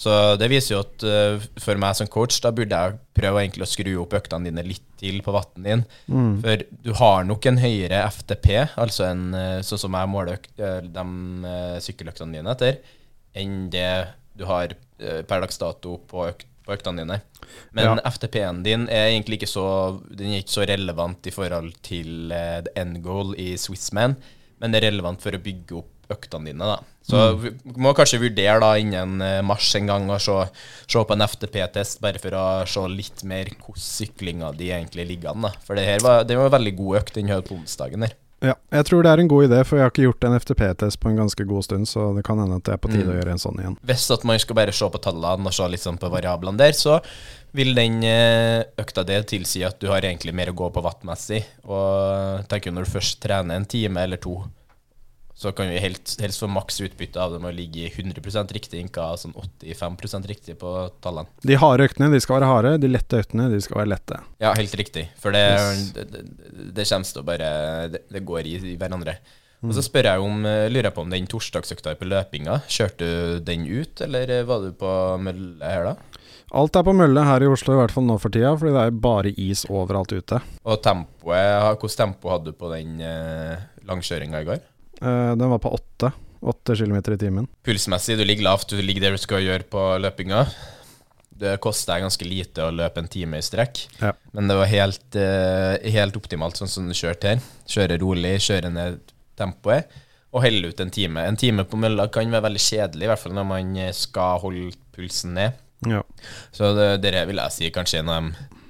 Så 0.03 0.13
det 0.41 0.49
viser 0.49 0.75
jo 0.75 0.81
at 0.81 1.05
uh, 1.05 1.43
for 1.61 1.81
meg 1.81 1.97
som 1.99 2.09
coach, 2.11 2.39
da 2.41 2.53
burde 2.55 2.79
jeg 2.79 2.97
prøve 3.19 3.43
egentlig 3.43 3.67
å 3.67 3.69
skru 3.69 3.93
opp 4.01 4.17
øktene 4.17 4.49
dine 4.49 4.65
litt 4.65 4.87
til 5.01 5.21
på 5.25 5.35
vatten 5.35 5.67
din. 5.67 5.85
Mm. 6.09 6.39
For 6.45 6.65
du 6.87 6.93
har 6.97 7.27
nok 7.29 7.49
en 7.51 7.61
høyere 7.61 8.01
FTP, 8.09 8.49
altså 8.81 9.11
en, 9.11 9.27
uh, 9.37 9.59
sånn 9.67 9.83
som 9.85 9.99
jeg 9.99 10.13
måler 10.15 10.41
uh, 10.63 10.81
de 10.87 11.85
sykkeløktene 11.85 12.39
dine 12.39 12.55
etter, 12.57 12.81
enn 13.37 13.67
det 13.73 13.91
du 14.39 14.47
har 14.49 14.73
per 15.03 15.43
dags 15.43 15.59
dato 15.59 15.97
på 16.09 16.23
økt 16.29 16.47
på 16.67 16.75
øktene 16.77 17.03
dine. 17.03 17.19
Men 17.77 17.99
ja. 17.99 18.13
FTP-en 18.13 18.63
din 18.67 18.87
er 18.91 19.11
egentlig 19.11 19.41
ikke 19.41 19.51
så, 19.51 19.67
den 20.11 20.33
er 20.35 20.43
ikke 20.43 20.57
så 20.57 20.69
relevant 20.69 21.29
i 21.29 21.35
forhold 21.35 21.73
til 21.85 22.33
uh, 22.33 22.61
the 22.65 22.75
end 22.79 23.03
goal 23.05 23.35
i 23.41 23.55
Swissman, 23.61 24.17
men 24.63 24.73
det 24.73 24.83
er 24.83 24.91
relevant 24.91 25.23
for 25.23 25.35
å 25.35 25.43
bygge 25.43 25.81
opp 25.81 25.91
øktene 26.13 26.51
dine. 26.51 26.69
da. 26.69 26.79
Så 27.03 27.19
mm. 27.19 27.43
vi 27.43 27.77
må 27.83 27.93
kanskje 27.99 28.21
vurdere 28.23 28.61
da 28.63 28.73
innen 28.79 29.23
uh, 29.25 29.41
mars 29.47 29.71
en 29.79 29.91
gang 29.91 30.11
å 30.13 30.21
se, 30.23 30.39
se 30.87 31.03
på 31.03 31.17
en 31.17 31.27
FTP-test, 31.27 32.03
bare 32.05 32.23
for 32.23 32.37
å 32.39 32.45
se 32.69 32.85
litt 32.93 33.25
mer 33.29 33.51
hvordan 33.57 33.87
syklinga 33.87 34.53
di 34.59 34.71
egentlig 34.71 35.09
ligger 35.11 35.35
an. 35.35 35.49
da. 35.49 35.55
For 35.67 35.79
det 35.79 35.89
her 35.89 36.05
var, 36.05 36.27
det 36.29 36.39
var 36.39 36.51
en 36.51 36.59
veldig 36.59 36.77
god 36.79 37.01
økt 37.03 37.19
den 37.19 37.33
på 37.43 37.59
onsdagen. 37.59 38.07
her. 38.07 38.19
Ja, 38.43 38.57
jeg 38.75 38.87
tror 38.89 39.05
det 39.07 39.11
er 39.13 39.21
en 39.23 39.31
god 39.31 39.47
idé, 39.47 39.61
for 39.67 39.79
jeg 39.79 39.87
har 39.87 39.93
ikke 39.93 40.07
gjort 40.09 40.25
en 40.27 40.35
FTP-test 40.35 40.99
på 41.03 41.13
en 41.13 41.21
ganske 41.21 41.45
god 41.47 41.67
stund, 41.67 41.87
så 41.87 42.09
det 42.17 42.25
kan 42.27 42.41
hende 42.43 42.59
at 42.59 42.67
det 42.67 42.75
er 42.75 42.81
på 42.83 42.91
tide 42.91 43.07
mm. 43.07 43.13
å 43.13 43.19
gjøre 43.21 43.37
en 43.37 43.43
sånn 43.43 43.61
igjen. 43.63 43.77
Hvis 43.87 44.07
at 44.15 44.27
man 44.27 44.41
skal 44.43 44.59
bare 44.59 44.75
se 44.75 44.89
på 44.91 45.03
tallene 45.05 45.47
og 45.47 45.55
se 45.55 45.69
liksom 45.71 46.01
på 46.03 46.11
variablene 46.11 46.59
der, 46.59 46.75
så 46.75 46.99
vil 47.55 47.71
den 47.77 48.01
eh, 48.09 48.65
økta 48.83 49.05
det 49.07 49.21
tilsi 49.31 49.63
at 49.67 49.79
du 49.79 49.91
har 49.93 50.03
egentlig 50.03 50.35
mer 50.35 50.51
å 50.51 50.57
gå 50.59 50.73
på 50.75 50.83
wattmessig. 50.83 51.43
Og 51.69 52.43
tenker 52.51 52.75
når 52.75 52.89
du 52.89 52.95
først 52.97 53.21
trener 53.23 53.61
en 53.61 53.69
time 53.69 54.03
eller 54.03 54.19
to, 54.23 54.41
så 55.43 55.53
kan 55.57 55.71
vi 55.73 55.81
helst, 55.83 56.15
helst 56.23 56.43
få 56.43 56.49
maks 56.51 56.81
utbytte 56.87 57.21
av 57.23 57.35
det 57.35 57.41
med 57.43 57.53
å 57.53 57.57
ligge 57.57 57.89
100% 57.91 58.55
riktig, 58.55 58.85
ikke 58.87 59.09
sånn 59.21 59.35
85% 59.35 60.31
riktig 60.31 60.57
på 60.61 60.73
tallene. 61.03 61.31
De 61.43 61.59
harde 61.59 61.89
øktene 61.91 62.13
de 62.13 62.23
skal 62.23 62.39
være 62.39 62.51
harde, 62.51 62.75
de 62.83 62.91
lette 62.93 63.23
øktene 63.25 63.51
de 63.53 63.61
skal 63.65 63.83
være 63.83 63.93
lette. 63.97 64.23
Ja, 64.43 64.55
helt 64.59 64.75
riktig. 64.79 65.09
For 65.21 65.35
det, 65.35 65.45
det, 65.97 66.09
det, 66.15 66.25
det 66.79 66.89
kommer 66.89 67.11
til 67.11 67.23
å 67.23 67.27
bare 67.27 67.53
Det, 67.93 68.05
det 68.13 68.27
går 68.27 68.49
i, 68.49 68.57
i 68.73 68.77
hverandre. 68.79 69.19
Mm. 69.63 69.71
Og 69.71 69.77
så 69.77 69.85
spør 69.87 70.09
jeg 70.09 70.23
om, 70.23 70.41
eh, 70.47 70.69
lurer 70.71 70.89
jeg 70.89 70.95
på 70.97 71.05
om 71.05 71.13
den 71.13 71.29
torsdagsøkta 71.31 71.95
på 71.99 72.09
løpinga, 72.11 72.63
kjørte 72.67 73.07
du 73.07 73.45
den 73.47 73.69
ut, 73.71 74.01
eller 74.03 74.33
var 74.49 74.65
du 74.65 74.73
på 74.75 74.95
mølle 75.23 75.63
her 75.63 75.87
da? 75.87 75.95
Alt 76.53 76.77
er 76.77 76.85
på 76.85 76.93
mølle 76.93 77.23
her 77.25 77.45
i 77.47 77.49
Oslo, 77.49 77.77
i 77.77 77.81
hvert 77.81 77.95
fall 77.95 78.05
nå 78.05 78.19
for 78.21 78.35
tida, 78.35 78.51
fordi 78.59 78.75
det 78.75 78.83
er 78.83 78.99
bare 79.05 79.31
is 79.41 79.63
overalt 79.71 80.13
ute. 80.13 80.41
Og 80.67 80.83
tempoet, 80.85 81.79
hvordan 81.81 81.97
tempo 82.03 82.33
hadde 82.33 82.51
du 82.51 82.59
på 82.59 82.73
den 82.75 82.99
eh, 83.07 83.63
langkjøringa 83.89 84.43
i 84.43 84.49
går? 84.51 84.61
Uh, 85.03 85.33
den 85.37 85.49
var 85.51 85.59
på 85.63 85.73
åtte. 85.75 86.13
Åtte 86.43 86.77
kilometer 86.77 87.15
i 87.15 87.19
timen. 87.19 87.49
Pulsmessig, 87.67 88.17
du 88.19 88.25
ligger 88.25 88.49
lavt. 88.49 88.71
Du 88.71 88.83
ligger 88.83 89.09
der 89.09 89.17
du 89.17 89.23
skal 89.23 89.43
gjøre 89.45 89.67
på 89.71 89.83
løpinga. 90.03 90.45
Det 91.43 91.57
koster 91.63 92.03
ganske 92.03 92.27
lite 92.27 92.67
å 92.67 92.75
løpe 92.75 93.03
en 93.03 93.11
time 93.11 93.41
i 93.41 93.43
strekk, 93.43 93.81
ja. 93.99 94.13
men 94.37 94.47
det 94.47 94.55
var 94.61 94.69
helt, 94.71 95.17
uh, 95.17 95.75
helt, 95.91 96.15
optimalt 96.21 96.61
sånn 96.61 96.71
som 96.71 96.87
du 96.87 96.95
kjørte 96.95 97.33
her. 97.33 97.43
Kjøre 97.67 97.99
rolig, 97.99 98.37
kjøre 98.45 98.71
ned 98.71 99.01
tempoet 99.39 99.91
og 100.33 100.45
helle 100.45 100.71
ut 100.71 100.81
en 100.81 100.93
time. 100.93 101.25
En 101.27 101.37
time 101.37 101.65
på 101.69 101.81
mølla 101.81 102.07
kan 102.13 102.31
være 102.31 102.47
veldig 102.47 102.63
kjedelig, 102.63 103.05
i 103.05 103.11
hvert 103.11 103.23
fall 103.25 103.35
når 103.37 103.49
man 103.49 103.75
skal 103.97 104.39
holde 104.45 104.71
pulsen 104.95 105.35
ned. 105.37 105.59
Ja. 105.89 106.05
Så 106.55 106.71
det, 106.79 106.89
det 107.03 107.27
vil 107.29 107.43
jeg 107.43 107.57
si 107.57 107.71
kanskje 107.75 108.03
en 108.03 108.13
av 108.13 108.29
de 108.31 108.61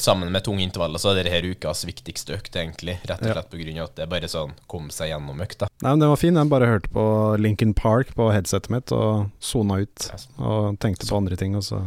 sammen 0.00 0.32
med 0.32 0.44
tunge 0.44 0.64
intervaller 0.64 1.00
så 1.02 1.12
er 1.12 1.20
det 1.20 1.30
denne 1.30 1.54
ukas 1.54 1.84
viktigste 1.86 2.36
økt, 2.38 2.56
egentlig. 2.56 2.98
Rett 3.06 3.22
og 3.22 3.32
slett 3.32 3.52
ja. 3.54 3.66
pga. 3.66 3.84
at 3.84 3.98
det 3.98 4.06
er 4.06 4.10
bare 4.10 4.30
sånn 4.30 4.56
kom 4.70 4.88
seg 4.94 5.12
gjennom 5.12 5.42
økta. 5.44 5.68
Nei, 5.82 5.92
men 5.92 6.02
Den 6.02 6.12
var 6.12 6.20
fin. 6.20 6.40
Jeg 6.40 6.52
bare 6.52 6.70
hørte 6.70 6.90
på 6.94 7.04
Lincoln 7.40 7.74
Park 7.76 8.14
på 8.16 8.30
headsetet 8.34 8.72
mitt 8.72 8.94
og 8.96 9.28
sona 9.40 9.82
ut. 9.84 10.10
Og 10.38 10.80
tenkte 10.82 11.08
på 11.08 11.20
andre 11.20 11.38
ting, 11.40 11.56
og 11.58 11.64
så 11.66 11.84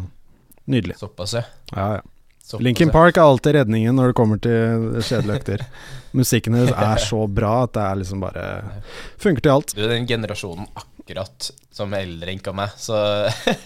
Nydelig. 0.70 1.00
Såpass, 1.00 1.34
ja. 1.34 1.42
ja, 1.74 1.86
ja. 1.96 2.02
Såpass, 2.44 2.64
Lincoln 2.64 2.92
Park 2.94 3.18
er 3.18 3.26
alltid 3.26 3.56
redningen 3.56 3.96
når 3.98 4.12
det 4.12 4.18
kommer 4.20 4.38
til 4.42 5.00
kjedelige 5.02 5.40
økter. 5.40 5.64
Musikken 6.18 6.58
deres 6.58 6.74
er 6.74 7.02
så 7.02 7.24
bra 7.26 7.64
at 7.66 7.74
det 7.74 7.86
er 7.86 8.00
liksom 8.04 8.22
bare 8.22 8.46
Funker 9.24 9.46
til 9.46 9.54
alt. 9.56 9.74
Du 9.74 9.82
er 9.82 9.94
den 9.96 10.06
generasjonen 10.10 10.70
akkurat 10.70 10.99
akkurat 11.10 11.52
som 11.74 11.94
eldre 11.94 12.34
enn 12.34 12.56
meg, 12.56 12.74
så 12.78 12.96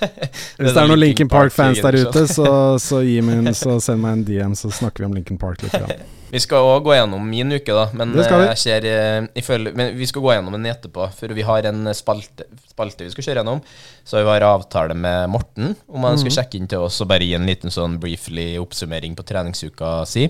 Hvis 0.60 0.74
det 0.74 0.80
er 0.80 0.88
noen 0.88 1.00
Lincoln 1.02 1.30
Park-fans 1.32 1.82
der 1.84 1.98
ute, 1.98 2.26
så, 2.30 2.48
så, 2.80 3.02
min, 3.04 3.50
så, 3.58 3.80
send 3.84 4.04
meg 4.04 4.20
en 4.20 4.26
DM, 4.28 4.54
så 4.56 4.72
snakker 4.72 5.04
vi 5.04 5.10
om 5.10 5.16
Lincoln 5.18 5.40
Park 5.42 5.64
litt. 5.66 5.74
Ja. 5.76 5.88
Vi 6.34 6.40
skal 6.42 6.66
òg 6.66 6.88
gå 6.88 6.96
gjennom 6.96 7.26
min 7.30 7.54
uke, 7.54 7.76
da. 7.78 7.84
Men, 7.94 8.10
vi. 8.16 8.24
Eh, 8.26 8.56
ser, 8.58 8.86
eh, 8.90 9.20
ifølge, 9.38 9.70
men 9.78 9.92
vi 9.94 10.08
skal 10.10 10.24
gå 10.24 10.32
gjennom 10.34 10.56
den 10.56 10.66
etterpå, 10.66 11.06
for 11.14 11.30
vi 11.38 11.44
har 11.46 11.68
en 11.70 11.92
spalte, 11.94 12.48
spalte, 12.72 13.06
vi 13.06 13.14
skal 13.14 13.28
kjøre 13.28 13.44
gjennom. 13.44 13.62
Så 14.02 14.18
vi 14.18 14.32
har 14.32 14.46
avtale 14.48 14.96
med 14.98 15.30
Morten 15.30 15.76
om 15.86 16.08
han 16.08 16.18
skal 16.18 16.32
mhm. 16.32 16.36
sjekke 16.40 16.58
inn 16.58 16.72
til 16.72 16.88
oss 16.88 16.98
og 17.06 17.12
bare 17.12 17.28
gi 17.28 17.36
en 17.38 17.46
liten 17.46 17.70
sånn 17.70 18.00
briefly 18.02 18.48
oppsummering 18.58 19.14
på 19.14 19.28
treningsuka 19.30 19.92
si. 20.10 20.26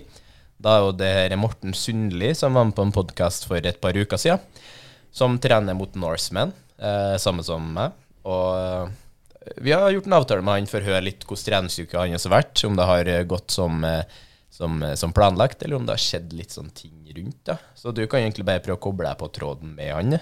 Da 0.59 0.75
er 0.75 0.83
jo 0.83 0.91
det 0.99 1.13
her 1.21 1.37
Morten 1.39 1.71
Sundli 1.71 2.33
som 2.35 2.59
var 2.59 2.67
med 2.67 2.75
på 2.75 2.83
en 2.83 2.91
podkast 2.99 3.47
for 3.47 3.63
et 3.63 3.79
par 3.79 3.95
uker 3.95 4.19
siden, 4.19 4.43
som 5.15 5.39
trener 5.39 5.79
mot 5.79 5.95
Norseman 5.95 6.51
eh, 6.83 7.15
samme 7.21 7.45
som 7.45 7.65
meg. 7.75 7.95
Og 8.27 8.59
eh, 8.59 8.91
vi 9.63 9.73
har 9.75 9.91
gjort 9.91 10.05
en 10.07 10.19
avtale 10.19 10.43
med 10.45 10.59
han 10.59 10.69
for 10.69 10.83
å 10.83 10.91
høre 10.91 11.07
litt 11.07 11.25
hvordan 11.27 11.47
treningsuka 11.47 12.03
hans 12.03 12.27
har 12.27 12.35
vært. 12.37 12.63
Om 12.67 12.77
det 12.79 12.87
har 12.89 13.11
eh, 13.11 13.25
gått 13.29 13.55
som, 13.55 13.83
eh, 13.87 14.05
som, 14.53 14.83
som, 14.99 15.15
planlagt, 15.15 15.63
eller 15.63 15.79
om 15.79 15.87
det 15.87 15.95
har 15.95 16.03
skjedd 16.03 16.35
litt 16.37 16.55
sånn 16.55 16.71
ting 16.75 16.95
rundt. 17.15 17.41
da. 17.49 17.57
Så 17.75 17.95
du 17.95 18.05
kan 18.07 18.23
egentlig 18.23 18.47
bare 18.47 18.63
prøve 18.63 18.79
å 18.79 18.85
koble 18.87 19.09
deg 19.09 19.19
på 19.19 19.31
tråden 19.35 19.75
med 19.77 19.93
han. 19.93 20.19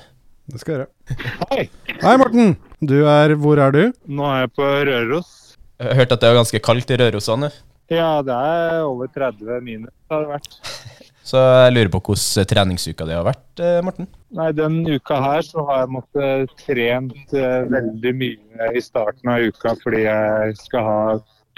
Det 0.51 0.61
skal 0.61 0.73
jeg 0.73 0.81
gjøre. 0.81 1.35
Hei. 1.51 1.65
Hei, 2.01 2.15
Morten. 2.19 2.55
Du 2.81 2.97
er 3.07 3.35
Hvor 3.39 3.61
er 3.61 3.75
du? 3.75 3.83
Nå 4.09 4.25
er 4.27 4.45
jeg 4.45 4.55
på 4.57 4.71
Røros. 4.89 5.35
Jeg 5.81 5.89
har 5.89 6.01
hørt 6.01 6.15
at 6.15 6.23
det 6.23 6.29
er 6.29 6.37
ganske 6.37 6.61
kaldt 6.61 6.91
i 6.93 6.97
Røros 7.01 7.29
nå? 7.41 7.49
Ja, 7.91 8.21
det 8.23 8.35
er 8.35 8.83
over 8.87 9.09
30 9.11 9.63
minus 9.65 9.93
har 10.11 10.25
det 10.25 10.35
vært. 10.37 10.59
Så 11.23 11.37
jeg 11.37 11.73
lurer 11.75 11.91
på 11.93 12.01
hvordan 12.01 12.47
treningsuka 12.49 13.05
di 13.05 13.13
har 13.13 13.27
vært, 13.27 13.61
eh, 13.61 13.81
Morten? 13.85 14.07
Nei, 14.33 14.51
Den 14.57 14.81
uka 14.87 15.19
her 15.21 15.43
så 15.45 15.65
har 15.67 15.83
jeg 15.83 15.93
måttet 15.97 16.55
trent 16.63 17.35
eh, 17.35 17.67
veldig 17.69 18.13
mye 18.17 18.71
i 18.75 18.81
starten 18.81 19.29
av 19.29 19.45
uka 19.45 19.75
fordi 19.83 20.05
jeg 20.07 20.57
skal 20.57 20.87
ha 20.87 21.03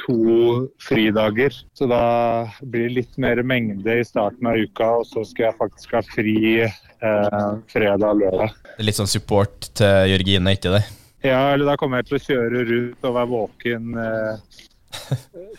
to 0.01 0.69
fridager. 0.81 1.53
Så 1.77 1.87
da 1.87 2.49
blir 2.61 2.89
det 2.89 2.97
litt 2.97 3.17
mer 3.21 3.41
mengde 3.45 3.99
i 3.99 4.07
starten 4.07 4.49
av 4.49 4.57
uka, 4.57 4.89
og 4.99 5.07
så 5.07 5.23
skal 5.27 5.51
jeg 5.51 5.59
faktisk 5.61 5.95
ha 5.95 6.01
fri 6.07 6.35
eh, 6.65 7.47
fredag 7.71 8.09
og 8.09 8.23
lørdag. 8.23 8.59
Det 8.77 8.89
litt 8.89 8.99
sånn 8.99 9.11
support 9.11 9.69
til 9.77 10.11
Jørgine, 10.11 10.57
ikke 10.57 10.75
det? 10.75 10.83
Ja, 11.23 11.53
eller 11.53 11.71
da 11.71 11.77
kommer 11.79 12.01
jeg 12.01 12.09
til 12.09 12.17
å 12.17 12.23
kjøre 12.25 12.63
rundt 12.67 13.05
og 13.07 13.15
være 13.15 13.31
våken 13.31 13.99
eh, 14.01 14.63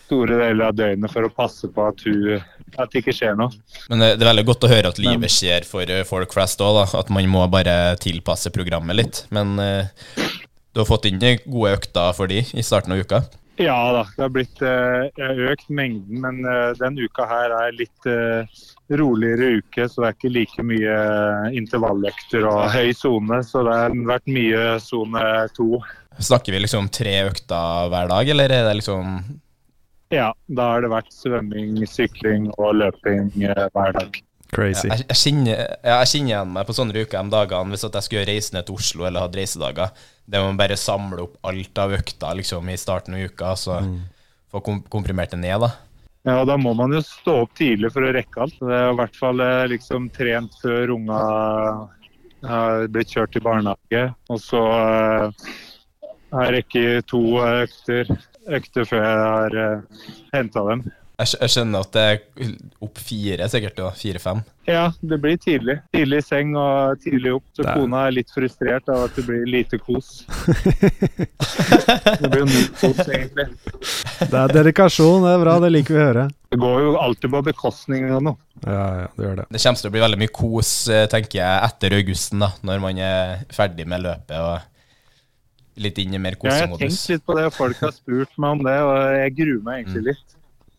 store 0.05 0.37
deler 0.39 0.69
av 0.69 0.75
døgnet 0.77 1.11
for 1.11 1.27
å 1.27 1.31
passe 1.33 1.69
på 1.71 1.85
at, 1.89 2.03
hun, 2.05 2.41
at 2.77 2.91
det 2.91 3.01
ikke 3.01 3.15
skjer 3.15 3.37
noe. 3.39 3.53
Men 3.91 4.03
det, 4.03 4.11
er 4.17 4.29
veldig 4.29 4.45
godt 4.47 4.67
å 4.67 4.71
høre 4.71 4.91
at 4.93 5.01
livet 5.01 5.33
skjer 5.33 5.67
for 5.67 5.89
eh, 5.91 6.05
folk 6.07 6.35
flest 6.35 6.61
òg, 6.65 6.83
at 6.97 7.11
man 7.13 7.29
må 7.31 7.45
bare 7.51 7.95
tilpasse 8.01 8.51
programmet 8.55 8.99
litt. 8.99 9.23
Men 9.35 9.55
uh, 9.61 9.87
du 10.75 10.83
har 10.83 10.89
fått 10.89 11.07
inn 11.09 11.21
gode 11.21 11.75
økter 11.77 12.13
for 12.17 12.31
de 12.31 12.43
i 12.45 12.65
starten 12.65 12.95
av 12.95 13.01
uka? 13.01 13.23
Ja 13.61 13.77
da, 13.95 14.01
det 14.17 14.23
har 14.23 14.31
blitt 14.35 14.61
uh, 14.65 15.05
økt 15.51 15.69
mengden, 15.71 16.19
men 16.25 16.41
uh, 16.43 16.73
den 16.75 16.97
uka 16.99 17.27
her 17.29 17.53
er 17.55 17.77
litt 17.77 18.09
roligere 18.91 19.61
uke, 19.61 19.87
så 19.89 20.03
det 20.03 20.07
er 20.07 20.17
ikke 20.17 20.33
like 20.35 20.65
mye 20.67 20.97
intervalløkter 21.57 22.45
og 22.45 22.67
høy 22.75 22.91
sone. 22.93 23.39
Så 23.47 23.63
det 23.65 23.77
har 23.79 23.95
vært 24.11 24.27
mye 24.29 24.65
sone 24.83 25.23
to. 25.55 25.79
Snakker 26.19 26.55
vi 26.55 26.61
liksom 26.63 26.87
tre 26.93 27.15
økter 27.27 27.89
hver 27.91 28.07
dag, 28.11 28.29
eller 28.29 28.51
er 28.51 28.69
det 28.69 28.77
liksom 28.79 29.17
Ja, 30.13 30.29
da 30.47 30.69
har 30.73 30.85
det 30.85 30.91
vært 30.93 31.11
svømming, 31.11 31.81
sykling 31.89 32.47
og 32.55 32.77
løping 32.79 33.33
eh, 33.41 33.65
hver 33.73 33.95
dag. 33.97 34.21
Crazy. 34.53 34.87
Jeg, 34.87 35.03
jeg, 35.09 35.17
kjenner, 35.19 35.63
jeg, 35.83 36.09
kjenner, 36.11 36.29
igjen 36.29 36.51
meg 36.55 36.67
på 36.67 36.75
sånne 36.77 37.01
uker 37.01 37.25
de 37.25 37.33
dagene 37.33 37.73
hvis 37.73 37.83
jeg 37.87 38.05
skulle 38.05 38.27
reise 38.29 38.55
ned 38.55 38.67
til 38.67 38.77
Oslo 38.77 39.07
eller 39.09 39.25
hadde 39.25 39.41
reisedager. 39.41 40.05
Det 40.25 40.41
må 40.41 40.49
man 40.49 40.59
bare 40.59 40.77
samle 40.79 41.27
opp 41.27 41.37
alt 41.45 41.81
av 41.81 41.93
økta 41.93 42.33
liksom, 42.37 42.69
i 42.69 42.77
starten 42.81 43.17
av 43.17 43.27
uka, 43.29 43.51
så 43.59 43.79
mm. 43.85 43.97
få 44.51 44.61
komprimert 44.89 45.35
det 45.35 45.41
ned. 45.43 45.61
da. 45.61 45.71
Ja, 46.25 46.39
da 46.49 46.55
må 46.57 46.73
man 46.73 46.95
jo 46.95 47.03
stå 47.05 47.35
opp 47.43 47.53
tidlig 47.57 47.91
for 47.93 48.07
å 48.07 48.13
rekke 48.15 48.41
alt. 48.41 48.57
Det 48.57 48.73
er 48.73 48.89
i 48.89 48.97
hvert 48.97 49.19
fall 49.19 49.43
eh, 49.45 49.67
liksom 49.75 50.09
trent 50.15 50.57
før 50.63 50.95
unga 50.95 51.19
har 52.45 52.87
blitt 52.93 53.13
kjørt 53.13 53.35
til 53.35 53.45
barnehage. 53.45 54.03
Og 54.33 54.41
så 54.41 54.61
eh, 54.73 55.49
har 56.33 56.49
jeg 56.49 56.55
rekket 56.57 57.09
to 57.13 57.21
økter, 57.45 58.09
økter 58.57 58.89
før 58.89 59.05
jeg 59.05 59.19
har 59.21 59.59
henta 60.33 60.65
dem. 60.71 60.85
Jeg, 61.15 61.29
jeg 61.39 61.51
skjønner 61.53 61.85
at 61.85 61.93
det 61.95 62.01
er 62.03 62.49
opp 62.83 62.97
fire, 62.99 63.45
sikkert. 63.47 63.77
Fire-fem. 63.95 64.41
Ja, 64.67 64.89
det 64.99 65.19
blir 65.23 65.37
tidlig. 65.39 65.77
Tidlig 65.95 66.17
i 66.19 66.25
seng 66.25 66.49
og 66.59 66.99
tidlig 67.03 67.31
opp. 67.37 67.45
Så 67.55 67.63
Det 67.63 67.69
er- 67.71 67.79
kona 67.79 68.01
er 68.07 68.15
litt 68.17 68.33
frustrert 68.35 68.89
av 68.91 69.05
at 69.05 69.15
det 69.15 69.23
blir 69.27 69.45
lite 69.47 69.79
kos. 69.79 70.25
det 72.19 72.29
blir 72.29 72.41
jo 72.43 72.49
null 72.49 72.67
kos, 72.81 72.99
egentlig. 73.07 73.47
Det 74.19 74.41
er 74.41 74.53
dedikasjon, 74.57 75.23
det 75.23 75.33
er 75.37 75.41
bra, 75.45 75.55
det 75.63 75.71
liker 75.71 75.95
vi 75.95 76.01
å 76.01 76.05
høre. 76.09 76.27
Det 76.51 76.59
går 76.61 76.83
jo 76.83 76.93
alltid 76.99 77.31
på 77.35 77.43
bekostning 77.47 78.11
av 78.11 78.23
noe. 78.27 78.37
Ja, 78.65 78.85
ja, 79.05 79.07
det 79.15 79.25
gjør 79.27 79.35
det. 79.41 79.47
Det 79.55 79.63
kommer 79.63 79.81
til 79.81 79.89
å 79.91 79.95
bli 79.95 80.03
veldig 80.05 80.21
mye 80.25 80.35
kos, 80.41 80.71
eh, 80.91 81.05
tenker 81.11 81.39
jeg, 81.41 81.65
etter 81.69 81.97
augusten, 81.99 82.43
da, 82.43 82.51
når 82.65 82.83
man 82.83 82.99
er 83.07 83.45
ferdig 83.55 83.87
med 83.87 84.03
løpet 84.05 84.39
og 84.39 85.81
litt 85.83 85.97
inn 85.99 86.13
i 86.15 86.19
mer 86.23 86.37
Ja, 86.43 86.53
jeg 86.55 86.69
har 86.69 86.77
tenkt 86.79 87.09
litt 87.11 87.25
på 87.27 87.35
det, 87.35 87.49
folk 87.55 87.81
har 87.83 87.91
spurt 87.91 88.37
meg 88.39 88.57
om 88.57 88.63
det, 88.63 88.77
og 88.79 88.95
jeg 89.19 89.35
gruer 89.39 89.63
meg 89.63 89.83
egentlig 89.85 90.11
litt. 90.13 90.34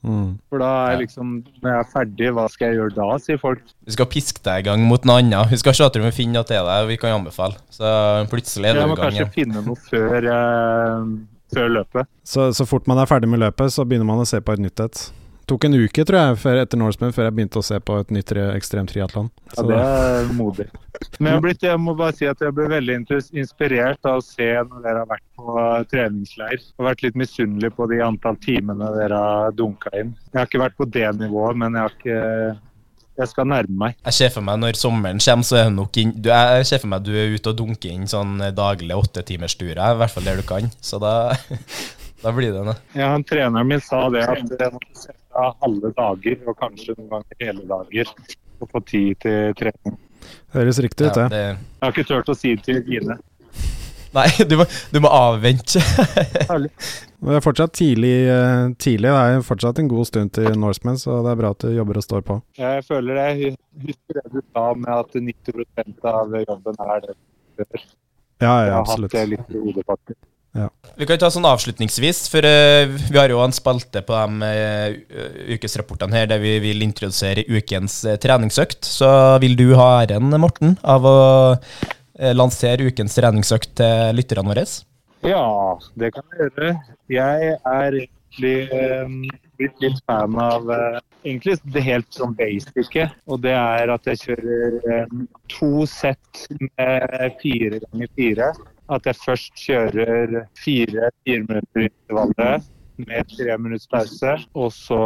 Mm. 0.07 0.37
For 0.51 0.63
da 0.63 0.71
er 0.83 0.91
jeg 0.95 1.07
liksom, 1.07 1.31
når 1.63 1.73
jeg 1.73 1.83
er 1.83 1.89
ferdig, 1.93 2.33
hva 2.37 2.47
skal 2.53 2.69
jeg 2.69 2.79
gjøre 2.81 2.97
da, 2.97 3.07
sier 3.23 3.41
folk. 3.43 3.63
Vi 3.87 3.97
skal 3.97 4.09
piske 4.13 4.43
deg 4.47 4.65
i 4.65 4.67
gang 4.69 4.85
mot 4.87 5.09
noe 5.09 5.23
annet. 5.23 5.53
Vi 5.53 5.61
skal 5.63 5.77
se 5.77 5.87
at 5.87 5.97
du 5.97 6.03
vi 6.05 6.13
finner 6.15 6.41
noe 6.41 6.49
til 6.49 6.69
deg 6.71 6.91
vi 6.91 6.99
kan 7.01 7.17
anbefale. 7.17 7.59
Så 7.73 7.91
plutselig 8.33 8.71
er 8.71 8.81
Jeg 8.81 8.87
du 8.87 8.93
må 8.93 8.99
i 8.99 9.01
gang 9.01 9.17
kanskje 9.17 9.29
finne 9.35 9.65
noe 9.67 9.79
før, 9.89 10.29
eh, 10.37 11.13
før 11.55 11.73
løpet. 11.81 12.11
Så, 12.27 12.51
så 12.57 12.69
fort 12.69 12.91
man 12.91 13.03
er 13.03 13.11
ferdig 13.11 13.31
med 13.31 13.43
løpet, 13.43 13.75
så 13.75 13.87
begynner 13.89 14.09
man 14.09 14.23
å 14.23 14.29
se 14.29 14.43
på 14.43 14.57
et 14.57 14.63
nytt 14.67 14.85
et. 14.87 15.07
Tok 15.47 15.65
en 15.69 15.77
uke, 15.79 16.03
tror 16.03 16.19
jeg, 16.19 16.39
før, 16.43 16.59
etter 16.59 16.79
Norseman, 16.81 17.13
før 17.15 17.29
jeg 17.29 17.35
begynte 17.37 17.61
å 17.61 17.63
se 17.63 17.77
på 17.79 18.01
et 18.03 18.09
nytt 18.11 18.33
ekstremt 18.35 18.91
triatlon. 18.91 19.29
Ja, 19.53 19.63
det 19.69 19.77
er 19.79 20.31
modig. 20.35 20.65
Men 21.21 21.37
jeg, 21.37 21.43
blitt, 21.45 21.63
jeg 21.63 21.79
må 21.79 21.93
bare 21.99 22.17
si 22.19 22.27
at 22.27 22.41
jeg 22.43 22.55
ble 22.57 22.65
veldig 22.73 22.97
inspirert 23.39 24.09
av 24.11 24.19
å 24.19 24.25
se 24.27 24.49
når 24.57 24.81
dere 24.83 25.05
har 25.05 25.11
vært 25.13 25.27
på 25.39 25.67
treningsleir. 25.93 26.65
Og 26.75 26.89
vært 26.89 27.05
litt 27.07 27.19
misunnelig 27.21 27.71
på 27.77 27.87
de 27.93 28.01
antall 28.03 28.39
timene 28.43 28.89
dere 28.97 29.21
har 29.23 29.55
dunka 29.55 29.93
inn. 29.95 30.17
Jeg 30.33 30.41
har 30.41 30.49
ikke 30.51 30.63
vært 30.65 30.79
på 30.81 30.89
det 30.97 31.13
nivået, 31.21 31.61
men 31.63 31.79
jeg 31.79 31.85
har 31.85 31.95
ikke 32.01 32.23
Jeg 33.17 33.29
skal 33.31 33.47
nærme 33.49 33.79
meg. 33.81 33.95
Jeg 34.05 34.13
ser 34.13 34.33
for 34.35 34.45
meg 34.45 34.59
når 34.61 34.77
sommeren 34.77 35.23
kommer, 35.23 35.47
så 35.47 35.61
er 35.61 35.69
det 35.71 35.77
nok 35.77 36.01
inn, 36.03 36.11
du, 36.19 36.27
Jeg 36.29 36.67
ser 36.69 36.83
for 36.83 36.91
meg 36.91 37.07
du 37.07 37.13
er 37.15 37.31
ute 37.33 37.53
og 37.55 37.61
dunker 37.63 37.95
inn 37.95 38.11
sånn 38.11 38.43
daglig 38.53 38.99
åttetimersturer, 38.99 39.79
i 39.79 40.01
hvert 40.03 40.13
fall 40.13 40.27
der 40.27 40.43
du 40.43 40.45
kan. 40.51 40.67
Så 40.83 40.99
da, 41.01 41.15
da 42.25 42.35
blir 42.35 42.51
det 42.51 42.67
noe. 42.67 42.77
Ja, 42.99 43.13
han 43.15 43.25
Treneren 43.25 43.71
min 43.71 43.81
sa 43.81 44.03
det 44.11 44.27
at 44.27 45.17
av 45.39 45.55
halve 45.63 45.93
dager, 45.97 46.41
og 46.49 46.59
kanskje 46.61 46.97
noen 46.97 47.09
ganger 47.15 47.41
hele 47.45 47.65
dager, 47.71 48.13
og 48.61 48.71
få 48.73 48.83
tid 48.89 49.15
til 49.25 49.57
trening. 49.61 49.97
Høres 50.57 50.81
riktig 50.83 51.09
ut, 51.11 51.17
Ja, 51.17 51.29
det. 51.31 51.43
Jeg 51.47 51.83
har 51.85 51.95
ikke 51.95 52.07
turt 52.09 52.31
å 52.33 52.37
si 52.37 52.55
det 52.57 52.65
til 52.67 52.83
Gine. 52.89 53.19
Nei, 54.17 54.29
du 54.49 54.55
må, 54.57 54.65
du 54.93 54.99
må 55.05 55.11
avvente. 55.13 55.83
Det 57.27 57.35
er 57.35 57.43
fortsatt 57.43 57.73
tidlig, 57.75 58.13
eh, 58.31 58.69
tidlig. 58.79 59.09
Det 59.11 59.23
er 59.37 59.45
fortsatt 59.45 59.81
en 59.81 59.89
god 59.91 60.07
stund 60.07 60.31
til 60.37 60.47
Norseman, 60.61 60.99
så 61.01 61.17
det 61.25 61.33
er 61.33 61.39
bra 61.41 61.51
at 61.55 61.65
du 61.65 61.73
jobber 61.75 61.99
og 61.99 62.05
står 62.05 62.23
på. 62.29 62.37
Jeg 62.61 62.85
føler 62.87 63.19
jeg 63.19 63.55
husker 63.83 64.21
det 64.21 64.25
du 64.35 64.43
sa 64.45 64.67
med 64.77 64.93
at 64.93 65.17
90% 65.17 66.07
av 66.13 66.37
jobben 66.45 66.79
er 66.85 67.01
det 67.07 67.17
før. 67.57 67.87
Ja, 68.45 68.53
Jeg 68.67 68.75
har 68.77 68.85
hatt 68.93 69.07
det 69.17 69.25
litt 69.33 69.51
i 69.57 69.63
hodet, 69.65 69.85
faktisk. 69.89 70.21
Vi 70.97 71.05
kan 71.05 71.19
ta 71.21 71.29
sånn 71.33 71.45
avslutningsvis, 71.45 72.23
for 72.33 72.47
uh, 72.49 72.89
vi 72.89 73.19
har 73.19 73.33
jo 73.33 73.43
en 73.45 73.53
spalte 73.53 74.01
på 74.07 74.17
de 74.17 74.49
uh, 74.49 75.39
ukesrapportene 75.53 76.17
her 76.17 76.31
der 76.31 76.41
vi 76.41 76.55
vil 76.65 76.85
introdusere 76.87 77.45
ukens 77.53 77.99
uh, 78.09 78.17
treningsøkt. 78.21 78.89
Så 78.89 79.09
vil 79.43 79.59
du 79.59 79.69
ha 79.77 79.91
æren, 80.07 80.33
Morten, 80.41 80.79
av 80.81 81.05
å 81.05 81.17
lansere 82.33 82.87
ukens 82.89 83.13
treningsøkt 83.19 83.75
til 83.77 84.17
lytterne 84.17 84.49
våre? 84.49 84.63
Ja, 85.27 85.49
det 86.01 86.15
kan 86.15 86.25
jeg 86.33 86.47
gjøre. 86.47 86.71
Jeg 87.13 87.51
er 87.59 87.99
egentlig 87.99 88.55
blitt 89.61 89.83
litt 89.85 89.99
fan 90.09 90.39
av 90.41 90.65
egentlig 91.27 91.59
det 91.75 91.83
helt 91.85 92.09
sånn 92.17 92.33
basice. 92.39 93.05
Og 93.29 93.43
det 93.45 93.53
er 93.53 93.93
at 93.93 94.09
jeg 94.09 94.23
kjører 94.31 95.13
to 95.53 95.85
sett 95.93 96.47
med 96.57 97.37
fire 97.43 97.83
ganger 97.85 98.11
fire. 98.17 98.49
At 98.93 99.07
jeg 99.07 99.17
først 99.19 99.53
kjører 99.59 100.47
fire 100.65 101.11
fire 101.27 101.41
minutter 101.49 101.89
intervallet 101.89 102.67
med 102.97 103.31
tre 103.37 103.59
minutts 103.59 103.89
pause. 103.93 104.37
Og 104.55 104.73
så 104.73 104.99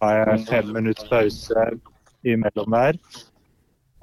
har 0.00 0.16
jeg 0.18 0.46
fem 0.48 0.72
minutts 0.74 1.06
pause 1.08 1.68
imellom 2.24 2.76
der. 2.76 2.98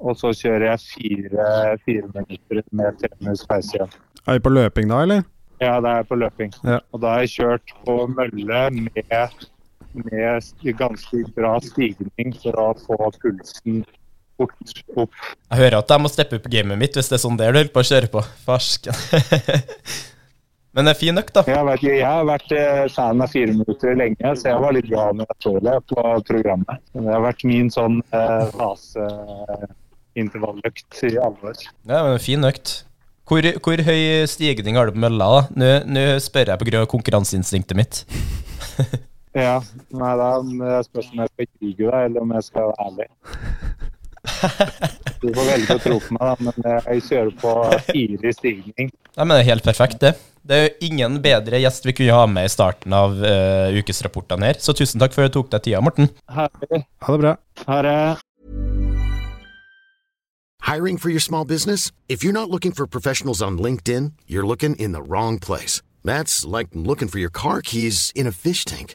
Og 0.02 0.16
så 0.18 0.32
kjører 0.34 0.66
jeg 0.70 0.80
fire, 0.80 1.46
fire 1.84 2.10
minutter 2.14 2.62
med 2.72 2.98
tre 2.98 3.12
minutts 3.20 3.46
pause 3.46 3.76
igjen. 3.76 3.94
Er 4.26 4.38
vi 4.38 4.44
på 4.44 4.54
løping 4.54 4.90
da, 4.90 5.02
eller? 5.06 5.22
Ja, 5.62 5.80
det 5.80 5.90
er 5.90 6.02
på 6.02 6.18
løping. 6.18 6.52
Ja. 6.64 6.78
Og 6.92 7.02
da 7.02 7.14
har 7.14 7.24
jeg 7.24 7.34
kjørt 7.36 7.74
på 7.86 7.96
mølle 8.10 8.62
med, 8.74 9.46
med 9.94 10.72
ganske 10.78 11.24
bra 11.36 11.56
stigning 11.62 12.34
for 12.42 12.58
å 12.58 12.68
få 12.86 12.98
pulsen 13.22 13.84
fort 14.40 14.72
opp. 14.96 15.12
Jeg 15.50 15.58
hører 15.60 15.76
at 15.80 15.90
jeg 15.94 16.02
må 16.02 16.08
steppe 16.12 16.36
opp 16.38 16.46
gamet 16.52 16.78
mitt 16.80 16.94
hvis 16.98 17.08
det 17.10 17.16
er 17.18 17.24
sånn 17.24 17.38
der 17.40 17.50
du 17.52 17.56
holder 17.60 17.74
på 17.74 17.82
å 17.82 17.90
kjøre 17.90 18.08
på. 18.12 18.20
Farsken. 18.46 18.96
Men 20.72 20.82
det 20.88 20.92
er 20.94 21.02
fin 21.02 21.20
økt, 21.20 21.34
da. 21.36 21.42
Jeg 21.50 21.64
vært, 21.68 21.82
jeg 21.84 22.06
har 22.06 22.24
vært 22.24 22.52
eh, 22.56 22.88
fan 22.94 23.20
av 23.20 23.28
fire 23.28 23.52
minutter 23.52 23.92
lenge, 23.98 24.28
så 24.40 24.44
jeg 24.48 24.56
var 24.62 24.72
litt 24.72 24.88
glad 24.88 25.16
når 25.18 25.26
jeg 25.28 25.36
så 25.44 25.52
det 25.66 25.76
på 25.92 26.00
programmet. 26.30 26.76
Det 26.94 27.12
har 27.12 27.22
vært 27.26 27.42
min 27.50 27.68
sånn 27.74 27.96
eh, 28.08 28.46
faseintervalløkt 28.56 30.90
i 31.10 31.12
alle 31.20 31.40
år. 31.52 31.58
Ja, 31.84 31.98
men 32.08 32.24
fin 32.24 32.44
økt. 32.48 32.68
Hvor, 33.28 33.42
hvor 33.64 33.78
høy 33.84 34.02
stigning 34.28 34.76
har 34.80 34.84
du 34.88 34.92
på 34.96 35.04
mølla? 35.04 35.26
da? 35.28 35.40
Nå, 35.60 35.68
nå 35.92 36.02
spør 36.24 36.48
jeg 36.54 36.60
på 36.60 36.66
grunn 36.70 36.84
av 36.86 36.92
konkurranseinstinktet 36.96 37.76
mitt. 37.78 37.94
Ja, 39.32 39.62
nei 39.96 40.10
da 40.20 40.26
det 40.44 40.84
spørs 40.90 41.06
om 41.08 41.22
jeg 41.22 41.30
skal 41.30 41.46
krige 41.48 41.86
deg, 41.86 42.02
eller 42.04 42.20
om 42.20 42.34
jeg 42.36 42.44
skal 42.44 42.66
være 42.68 42.84
ærlig. 42.84 43.06
Du 45.22 45.28
får 45.34 45.46
velge 45.46 45.76
å 45.76 45.80
tro 45.82 45.98
på 46.02 46.16
meg, 46.16 46.42
men 46.46 46.66
jeg 46.66 47.02
kjører 47.08 47.32
på 47.38 47.54
fire 47.88 48.30
i 48.30 48.34
stigning. 48.34 48.90
Nei, 48.90 49.24
men 49.24 49.34
Det 49.36 49.40
er 49.42 49.50
helt 49.52 49.66
perfekt, 49.66 50.00
det. 50.02 50.14
Det 50.42 50.56
er 50.56 50.64
jo 50.66 50.88
ingen 50.88 51.20
bedre 51.22 51.60
gjest 51.62 51.86
vi 51.86 51.94
kunne 51.94 52.16
ha 52.16 52.26
med 52.26 52.48
i 52.48 52.50
starten 52.50 52.94
av 52.96 53.14
uh, 53.22 53.70
ukesrapportene 53.78 54.50
her. 54.50 54.58
Så 54.58 54.74
tusen 54.74 55.02
takk 55.02 55.14
for 55.14 55.26
at 55.26 55.30
du 55.30 55.38
tok 55.38 55.52
deg 55.54 55.68
tida, 55.68 55.82
Morten. 55.84 56.10
Herlig. 56.30 56.82
Ha 57.06 57.14
det 57.14 57.22
bra. 57.22 57.34
Ha 57.68 57.78
det. 57.86 57.96
Hiring 60.66 60.98
for 60.98 61.10
your 61.10 61.20
small 61.20 61.44
business? 61.44 61.92
If 62.08 62.24
you're 62.24 62.32
not 62.32 62.50
looking 62.50 62.72
for 62.72 62.86
professionals 62.86 63.42
on 63.42 63.58
LinkedIn, 63.58 64.12
you're 64.26 64.46
looking 64.46 64.74
in 64.76 64.92
the 64.92 65.02
wrong 65.02 65.38
place. 65.38 65.82
That's 66.04 66.44
like 66.44 66.68
looking 66.74 67.08
for 67.08 67.18
your 67.18 67.30
car 67.30 67.62
keys 67.62 68.12
in 68.14 68.26
a 68.26 68.32
fish 68.32 68.64
tank. 68.64 68.94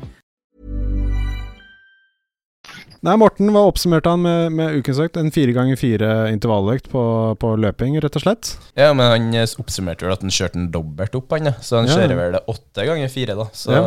Nei, 3.01 3.15
Morten, 3.17 3.47
hva 3.49 3.63
oppsummerte 3.65 4.11
han 4.13 4.21
med, 4.21 4.51
med 4.53 4.75
ukens 4.77 4.99
økt? 5.01 5.15
En 5.17 5.31
fire 5.33 5.55
ganger 5.57 5.77
fire 5.79 6.09
intervalløkt 6.29 6.85
på, 6.91 7.01
på 7.41 7.53
løping, 7.57 7.95
rett 8.03 8.13
og 8.19 8.21
slett? 8.21 8.51
Ja, 8.77 8.91
men 8.93 9.07
han 9.09 9.31
eh, 9.39 9.55
oppsummerte 9.57 10.05
vel 10.05 10.13
at 10.13 10.21
han 10.21 10.29
kjørte 10.29 10.59
den 10.59 10.67
dobbelt 10.75 11.17
opp, 11.17 11.33
han. 11.33 11.49
Så 11.65 11.79
han 11.79 11.89
Ja. 11.89 11.95
kjører 11.97 12.19
vel 12.19 12.35
det 12.37 12.43
åtte 12.53 12.85
ganger 12.85 13.09
fire, 13.09 13.33
da. 13.39 13.47
Så 13.57 13.73
Ja. 13.73 13.81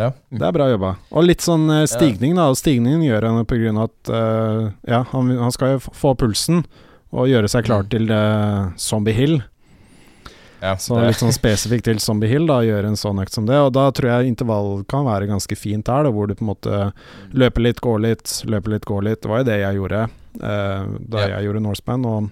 ja. 0.00 0.08
Det 0.32 0.46
er 0.48 0.56
bra 0.56 0.70
jobba. 0.72 0.94
Og 1.12 1.28
litt 1.28 1.44
sånn 1.44 1.68
eh, 1.76 1.84
stigning, 1.92 2.38
da. 2.40 2.48
Og 2.48 2.56
stigningen 2.56 3.04
gjør 3.04 3.28
han 3.28 3.44
på 3.44 3.60
grunn 3.60 3.82
av 3.84 3.90
at 3.92 4.12
uh, 4.16 4.72
Ja, 4.88 5.02
han, 5.12 5.34
han 5.44 5.52
skal 5.52 5.76
jo 5.76 5.84
få 5.92 6.14
pulsen 6.16 6.64
og 7.12 7.28
gjøre 7.28 7.52
seg 7.52 7.68
klar 7.68 7.84
Mm. 7.84 7.90
til 7.92 8.08
uh, 8.16 8.72
Zombie 8.80 9.12
Hill. 9.12 9.42
Ja, 10.64 10.76
Så 10.80 10.96
litt 10.96 11.20
sånn 11.20 11.34
spesifikt 11.34 11.84
til 11.84 11.98
Zombie 12.00 12.30
Hill, 12.30 12.46
da, 12.48 12.62
gjøre 12.64 12.88
en 12.88 12.96
sånn 12.96 13.18
økt 13.20 13.34
som 13.36 13.44
det. 13.48 13.58
Og 13.60 13.72
da 13.76 13.90
tror 13.92 14.08
jeg 14.14 14.30
intervall 14.32 14.78
kan 14.88 15.04
være 15.04 15.28
ganske 15.28 15.56
fint 15.60 15.90
her, 15.92 16.06
da, 16.06 16.12
hvor 16.14 16.30
du 16.30 16.32
på 16.38 16.46
en 16.46 16.52
måte 16.54 16.78
løper 17.36 17.66
litt, 17.66 17.82
går 17.84 18.00
litt, 18.00 18.32
løper 18.48 18.72
litt, 18.78 18.86
går 18.88 19.04
litt. 19.10 19.20
Det 19.20 19.28
var 19.32 19.42
jo 19.42 19.48
det 19.50 19.58
jeg 19.60 19.76
gjorde 19.82 20.00
eh, 20.08 20.86
da 21.12 21.20
Ja. 21.26 21.26
jeg 21.36 21.50
gjorde 21.50 21.62
Norseman. 21.66 22.06
Og 22.08 22.30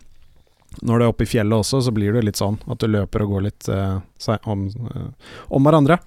når 0.80 0.98
det 0.98 1.04
er 1.04 1.12
oppe 1.12 1.26
i 1.26 1.28
fjellet 1.28 1.58
også, 1.60 1.82
så 1.84 1.92
blir 1.92 2.16
det 2.16 2.24
litt 2.24 2.40
sånn 2.40 2.56
at 2.72 2.80
du 2.80 2.88
løper 2.88 3.26
og 3.26 3.34
går 3.36 3.44
litt 3.50 3.68
eh, 3.68 4.38
om, 4.48 4.64
eh, 4.94 5.36
om 5.52 5.68
hverandre. 5.68 5.98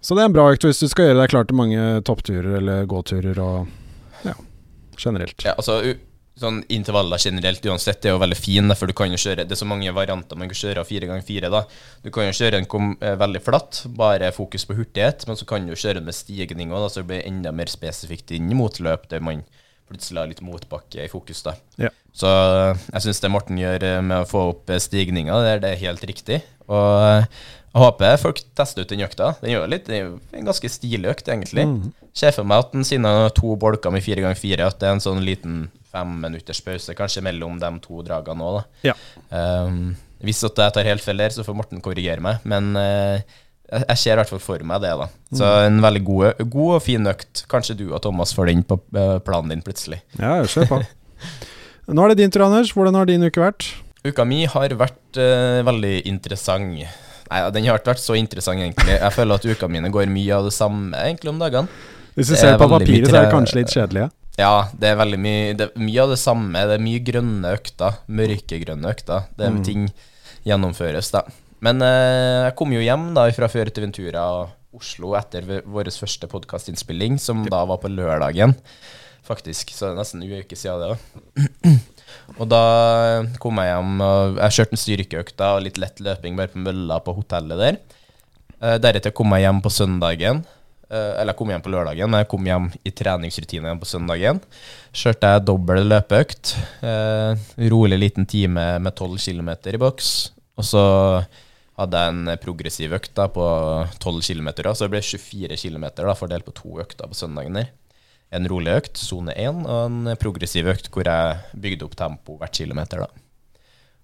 Så 0.00 0.14
det 0.14 0.22
er 0.22 0.30
en 0.30 0.36
bra 0.38 0.46
økt 0.54 0.64
hvis 0.64 0.78
du 0.80 0.86
skal 0.88 1.10
gjøre 1.10 1.18
deg 1.24 1.32
klar 1.34 1.48
til 1.50 1.58
mange 1.58 1.88
toppturer 2.08 2.54
eller 2.60 2.86
gåturer 2.88 3.42
og 3.42 3.66
ja, 4.24 4.32
generelt. 4.96 5.42
Ja, 5.44 5.56
altså 5.58 5.80
sånn 6.38 6.60
Intervaller 6.72 7.20
generelt 7.20 7.64
uansett 7.66 8.06
er 8.06 8.14
jo 8.14 8.20
veldig 8.22 8.38
fine, 8.38 8.76
for 8.78 8.90
du 8.90 8.94
kan 8.96 9.10
jo 9.12 9.18
kjøre 9.20 9.44
Det 9.44 9.56
er 9.56 9.60
så 9.60 9.68
mange 9.68 9.90
varianter 9.94 10.38
man 10.38 10.50
kan 10.50 10.60
kjøre 10.60 10.82
av 10.82 10.88
fire 10.88 11.08
ganger 11.10 11.26
fire. 11.26 11.50
da 11.52 11.64
Du 12.04 12.10
kan 12.10 12.28
jo 12.28 12.36
kjøre 12.36 12.60
en 12.60 12.68
kom, 12.70 12.96
eh, 13.00 13.16
veldig 13.16 13.42
flatt, 13.44 13.82
bare 13.86 14.32
fokus 14.32 14.64
på 14.64 14.76
hurtighet, 14.78 15.26
men 15.26 15.36
så 15.36 15.46
kan 15.46 15.66
du 15.66 15.74
kjøre 15.74 16.02
med 16.02 16.14
stigning 16.14 16.70
òg, 16.70 16.90
så 16.90 17.02
det 17.02 17.08
blir 17.08 17.26
enda 17.26 17.52
mer 17.52 17.66
spesifikt 17.66 18.30
inn 18.30 18.54
mot 18.56 18.72
løp, 18.80 19.08
der 19.08 19.20
man 19.20 19.44
plutselig 19.90 20.18
har 20.22 20.28
litt 20.28 20.42
motbakke 20.42 21.04
i 21.04 21.08
fokus. 21.08 21.42
da 21.42 21.54
Ja. 21.76 21.90
Så 22.12 22.26
eh, 22.26 22.78
jeg 22.92 23.02
syns 23.02 23.20
det 23.20 23.30
Morten 23.30 23.58
gjør 23.58 23.82
eh, 23.82 24.00
med 24.00 24.22
å 24.24 24.28
få 24.28 24.50
opp 24.54 24.70
stigninga, 24.70 25.42
det 25.42 25.62
det 25.62 25.72
er 25.72 25.86
helt 25.88 26.04
riktig. 26.04 26.42
Og 26.68 27.26
jeg 27.70 27.82
håper 27.82 28.16
folk 28.18 28.40
tester 28.54 28.82
ut 28.82 28.88
den 28.88 29.02
økta. 29.06 29.34
Den 29.42 29.52
gjør 29.52 29.68
litt, 29.70 29.86
det 29.86 29.98
er 29.98 30.06
jo 30.08 30.20
en 30.32 30.46
ganske 30.46 30.68
stilig 30.68 31.10
økt, 31.10 31.28
egentlig. 31.28 31.66
Mm. 31.66 31.92
Ser 32.14 32.32
for 32.34 32.44
meg 32.44 32.64
at 32.64 32.72
den 32.72 32.86
siden 32.86 33.06
har 33.06 33.30
to 33.30 33.54
bolker 33.56 33.90
med 33.94 34.02
fire 34.02 34.24
ganger 34.24 34.38
fire, 34.38 34.66
at 34.66 34.80
det 34.80 34.88
er 34.88 34.96
en 34.96 35.02
sånn 35.04 35.22
liten 35.22 35.68
fem 35.92 36.16
minutters 36.22 36.60
pause 36.64 36.94
kanskje 36.98 37.22
mellom 37.26 37.58
de 37.60 37.70
to 37.84 38.02
dragene 38.06 38.46
òg, 38.46 38.60
da. 38.60 38.92
Ja. 38.92 38.96
Um, 39.66 39.96
hvis 40.24 40.42
at 40.46 40.58
jeg 40.60 40.74
tar 40.76 40.88
helt 40.90 41.02
feil 41.04 41.22
der, 41.22 41.32
så 41.34 41.44
får 41.46 41.56
Morten 41.56 41.80
korrigere 41.84 42.20
meg, 42.24 42.42
men 42.48 42.72
uh, 42.76 43.18
jeg, 43.70 43.84
jeg 43.88 43.98
ser 44.02 44.12
i 44.14 44.18
hvert 44.20 44.30
fall 44.32 44.42
for 44.44 44.64
meg 44.66 44.82
det, 44.84 44.90
da. 44.98 45.06
Så 45.32 45.46
Mm. 45.50 45.66
en 45.66 45.82
veldig 45.84 46.02
god, 46.04 46.40
god 46.50 46.72
og 46.76 46.82
fin 46.82 47.06
økt. 47.06 47.44
Kanskje 47.50 47.76
du 47.78 47.84
og 47.94 48.00
Thomas 48.02 48.34
får 48.34 48.50
den 48.50 48.64
på 48.66 48.80
eh, 48.98 49.18
planen 49.22 49.52
din 49.54 49.62
plutselig. 49.62 50.00
Ja, 50.18 50.40
kjør 50.42 50.66
på. 50.72 50.80
Nå 51.94 52.02
er 52.04 52.12
det 52.12 52.18
din 52.24 52.30
tur, 52.34 52.44
Anders. 52.48 52.72
Hvordan 52.74 52.98
har 52.98 53.06
din 53.06 53.22
uke 53.22 53.40
vært? 53.42 53.68
Uka 54.06 54.24
mi 54.26 54.42
har 54.48 54.74
vært 54.80 55.18
uh, 55.20 55.60
veldig 55.66 55.94
interessant. 56.10 56.82
Nei, 57.30 57.40
den 57.54 57.66
har 57.68 57.78
ikke 57.78 57.92
vært 57.92 58.02
så 58.02 58.16
interessant, 58.18 58.58
egentlig. 58.62 58.96
Jeg 58.98 59.14
føler 59.14 59.38
at 59.38 59.46
uka 59.46 59.68
mine 59.70 59.90
går 59.94 60.10
mye 60.10 60.34
av 60.38 60.48
det 60.48 60.54
samme 60.56 60.96
egentlig 61.06 61.30
om 61.30 61.38
dagene. 61.42 61.68
Hvis 62.18 62.32
du 62.32 62.34
ser 62.34 62.56
er 62.56 62.58
på 62.58 62.66
papiret, 62.72 63.06
så 63.06 63.20
er 63.20 63.28
det 63.28 63.34
kanskje 63.34 63.60
litt 63.60 63.70
kjedelig? 63.74 64.08
Ja, 64.08 64.10
det 64.78 64.88
er 64.90 64.96
veldig 65.00 65.18
mye 65.20 65.54
det, 65.58 65.66
er 65.70 65.82
Mye 65.82 66.04
av 66.04 66.12
det 66.14 66.20
samme. 66.22 66.62
Det 66.68 66.76
er 66.78 66.84
mye 66.84 67.02
grønne 67.04 67.52
økter. 67.56 67.98
Mørkegrønne 68.08 68.92
økter. 68.94 69.26
Det 69.36 69.46
er 69.46 69.50
Mm. 69.56 69.64
ting 69.66 69.88
gjennomføres, 70.46 71.10
da. 71.12 71.22
Men 71.60 71.82
eh, 71.84 72.46
jeg 72.48 72.56
kom 72.56 72.72
jo 72.72 72.80
hjem 72.80 73.10
da 73.14 73.26
fra 73.36 73.48
Fuerteventura 73.52 74.24
Oslo 74.72 75.14
etter 75.18 75.42
vår 75.66 75.90
første 75.90 76.28
podkastinnspilling, 76.30 77.18
som 77.18 77.42
da 77.44 77.64
var 77.66 77.80
på 77.82 77.90
lørdagen. 77.90 78.54
Faktisk, 79.26 79.72
så 79.74 79.90
det 79.90 79.92
er 79.92 79.98
nesten 80.00 80.22
en 80.22 80.38
uke 80.40 80.56
siden 80.56 80.80
det 80.80 80.92
òg. 80.94 81.80
Og 82.40 82.46
da 82.48 82.60
kom 83.42 83.58
jeg 83.58 83.70
hjem 83.70 84.00
og 84.02 84.38
Jeg 84.38 84.54
kjørte 84.56 84.74
en 84.76 84.80
styrkeøkt 84.84 85.42
og 85.46 85.62
litt 85.66 85.78
lett 85.82 86.00
løping 86.02 86.38
bare 86.38 86.50
på 86.52 86.62
mølla 86.62 87.00
på 87.04 87.14
hotellet 87.18 87.58
der. 87.60 87.78
Eh, 88.62 88.78
deretter 88.82 89.12
kom 89.14 89.34
jeg 89.36 89.44
hjem 89.46 89.60
på 89.64 89.72
søndagen. 89.74 90.44
Eh, 90.90 91.12
eller 91.20 91.30
jeg 91.30 91.38
kom 91.38 91.52
hjem 91.52 91.62
på 91.62 91.70
lørdagen, 91.70 92.10
men 92.10 92.24
jeg 92.24 92.30
kom 92.32 92.48
hjem 92.48 92.66
i 92.82 92.90
treningsrutine 92.90 93.76
på 93.78 93.86
søndagen. 93.86 94.40
Kjørte 94.90 95.34
jeg 95.34 95.44
dobbel 95.46 95.84
løpeøkt. 95.86 96.56
Eh, 96.82 97.44
rolig 97.70 98.00
liten 98.00 98.26
time 98.26 98.66
med 98.82 98.96
12 98.96 99.20
km 99.22 99.52
i 99.70 99.80
boks. 99.80 100.10
Og 100.58 100.66
så 100.66 100.82
hadde 101.80 102.00
jeg 102.00 102.12
en 102.12 102.32
progressiv 102.42 102.96
økt 102.98 103.14
da, 103.16 103.28
på 103.32 103.44
12 104.02 104.18
km, 104.26 104.50
så 104.74 104.84
det 104.84 104.92
ble 104.92 105.04
24 105.04 105.56
km 105.62 105.86
fordelt 106.18 106.44
på 106.48 106.56
to 106.58 106.82
økter 106.82 107.08
på 107.08 107.16
søndagen 107.16 107.56
der. 107.56 107.70
En 108.34 108.46
rolig 108.50 108.74
økt, 108.82 108.98
sone 109.00 109.32
1, 109.32 109.64
og 109.64 109.86
en 109.86 110.18
progressiv 110.20 110.68
økt 110.70 110.90
hvor 110.92 111.08
jeg 111.08 111.38
bygde 111.54 111.86
opp 111.86 111.96
tempo 111.98 112.36
hvert 112.38 112.54
kilometer. 112.54 113.06
da. 113.06 113.08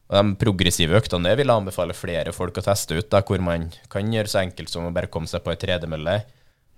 Og 0.07 0.17
De 0.17 0.39
progressive 0.39 0.97
øktene 0.99 1.35
vil 1.35 1.51
jeg 1.51 1.63
anbefale 1.63 1.95
flere 1.99 2.33
folk 2.35 2.59
å 2.59 2.65
teste 2.65 2.97
ut, 2.97 3.11
da, 3.11 3.21
hvor 3.27 3.43
man 3.43 3.69
kan 3.93 4.07
gjøre 4.15 4.31
så 4.31 4.43
enkelt 4.45 4.71
som 4.71 4.87
å 4.87 4.95
bare 4.95 5.11
komme 5.11 5.31
seg 5.31 5.43
på 5.45 5.53
ei 5.53 5.61
tredemølle. 5.61 6.21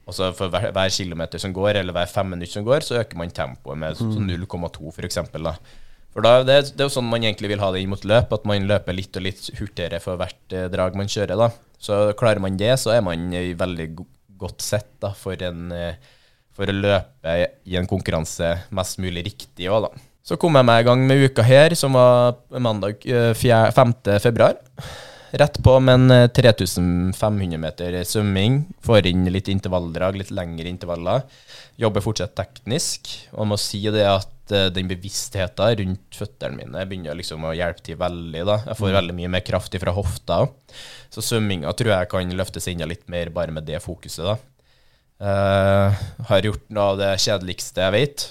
Og 0.08 0.14
så 0.16 0.30
for 0.36 0.48
hver, 0.48 0.70
hver 0.72 0.88
kilometer 0.94 1.38
som 1.42 1.52
går, 1.52 1.76
eller 1.82 1.92
hver 1.92 2.08
fem 2.08 2.30
minutter 2.32 2.54
som 2.56 2.64
går, 2.64 2.80
så 2.86 2.96
øker 3.02 3.18
man 3.20 3.30
tempoet 3.34 3.76
med 3.78 3.96
så- 3.98 4.08
så 4.14 4.20
0,2 4.24 4.92
for 4.96 5.04
eksempel, 5.04 5.42
da. 5.44 5.54
For 6.14 6.24
da, 6.24 6.42
det, 6.42 6.72
det 6.74 6.80
er 6.80 6.88
jo 6.88 6.94
sånn 6.96 7.04
man 7.10 7.20
egentlig 7.22 7.50
vil 7.52 7.60
ha 7.60 7.68
det 7.70 7.82
inn 7.84 7.90
mot 7.92 8.00
løp, 8.08 8.32
at 8.32 8.46
man 8.48 8.64
løper 8.66 8.96
litt 8.96 9.14
og 9.20 9.22
litt 9.22 9.50
hurtigere 9.60 10.00
for 10.00 10.16
hvert 10.16 10.52
eh, 10.56 10.68
drag 10.72 10.96
man 10.96 11.06
kjører. 11.06 11.36
da. 11.36 11.50
Så 11.78 11.98
klarer 12.18 12.40
man 12.40 12.56
det, 12.56 12.72
så 12.80 12.90
er 12.96 13.02
man 13.04 13.28
i 13.36 13.52
veldig 13.54 13.94
go 13.94 14.06
godt 14.38 14.62
sett 14.62 14.88
da, 15.02 15.10
for, 15.12 15.34
en, 15.42 15.70
eh, 15.72 15.94
for 16.54 16.64
å 16.70 16.72
løpe 16.74 17.36
i 17.66 17.76
en 17.76 17.86
konkurranse 17.90 18.52
mest 18.70 18.98
mulig 19.02 19.24
riktig 19.28 19.68
òg, 19.68 19.90
da. 19.90 20.04
Så 20.24 20.36
kom 20.38 20.54
jeg 20.58 20.64
meg 20.68 20.82
i 20.84 20.86
gang 20.88 21.06
med 21.06 21.22
uka 21.30 21.42
her, 21.42 21.74
som 21.74 21.92
var 21.92 22.36
mandag 22.58 23.04
eh, 23.06 23.32
5. 23.34 23.94
februar. 24.20 24.56
Rett 25.30 25.62
på 25.62 25.74
med 25.80 25.94
en 25.94 26.10
eh, 26.10 26.28
3500 26.28 27.58
meter 27.60 27.96
svømming. 28.08 28.62
Får 28.84 29.06
inn 29.10 29.26
litt 29.28 29.50
intervalldrag, 29.52 30.16
litt 30.16 30.32
lengre 30.32 30.70
intervaller. 30.70 31.26
Jobber 31.76 32.04
fortsatt 32.04 32.32
teknisk. 32.38 33.10
Og 33.34 33.42
jeg 33.42 33.50
må 33.50 33.58
si 33.60 33.82
det 33.92 34.06
at 34.08 34.54
eh, 34.56 34.70
den 34.72 34.88
bevisstheten 34.88 35.74
rundt 35.82 36.16
føttene 36.16 36.62
mine 36.62 36.86
begynner 36.88 37.18
liksom 37.18 37.44
å 37.44 37.52
hjelpe 37.56 37.84
til 37.84 37.98
veldig. 38.00 38.44
da. 38.48 38.56
Jeg 38.70 38.80
får 38.80 38.96
veldig 38.96 39.16
mye 39.18 39.32
mer 39.36 39.44
kraft 39.44 39.76
fra 39.82 39.94
hofta. 39.98 40.40
Så 41.12 41.24
svømminga 41.26 41.76
tror 41.76 41.92
jeg 41.92 42.10
kan 42.14 42.32
løftes 42.40 42.70
enda 42.72 42.88
litt 42.88 43.04
mer 43.12 43.32
bare 43.34 43.52
med 43.52 43.68
det 43.68 43.82
fokuset. 43.84 44.24
da. 44.24 44.38
Uh, 45.18 45.90
har 46.28 46.46
gjort 46.46 46.68
noe 46.70 46.92
av 46.92 46.98
det 47.00 47.10
kjedeligste 47.20 47.84
jeg 47.84 47.96
vet. 47.96 48.26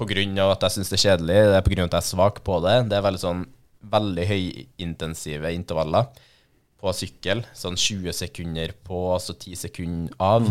Av 0.00 0.52
at 0.54 0.62
jeg 0.64 0.72
syns 0.78 0.88
det 0.88 0.96
er 0.96 1.02
kjedelig, 1.02 1.38
det 1.50 1.56
er 1.58 1.58
av 1.58 1.88
at 1.90 1.96
jeg 1.98 2.00
er 2.00 2.06
svak 2.06 2.38
på 2.46 2.60
det. 2.64 2.76
Det 2.88 2.96
er 2.96 3.04
veldig 3.04 3.20
sånn 3.20 3.42
veldig 3.90 4.24
høyintensive 4.28 5.50
intervaller 5.52 6.08
på 6.80 6.92
sykkel. 6.96 7.42
Sånn 7.56 7.78
20 7.78 8.16
sekunder 8.16 8.72
på, 8.86 9.02
så 9.22 9.36
10 9.36 9.60
sekunder 9.66 10.16
av. 10.22 10.46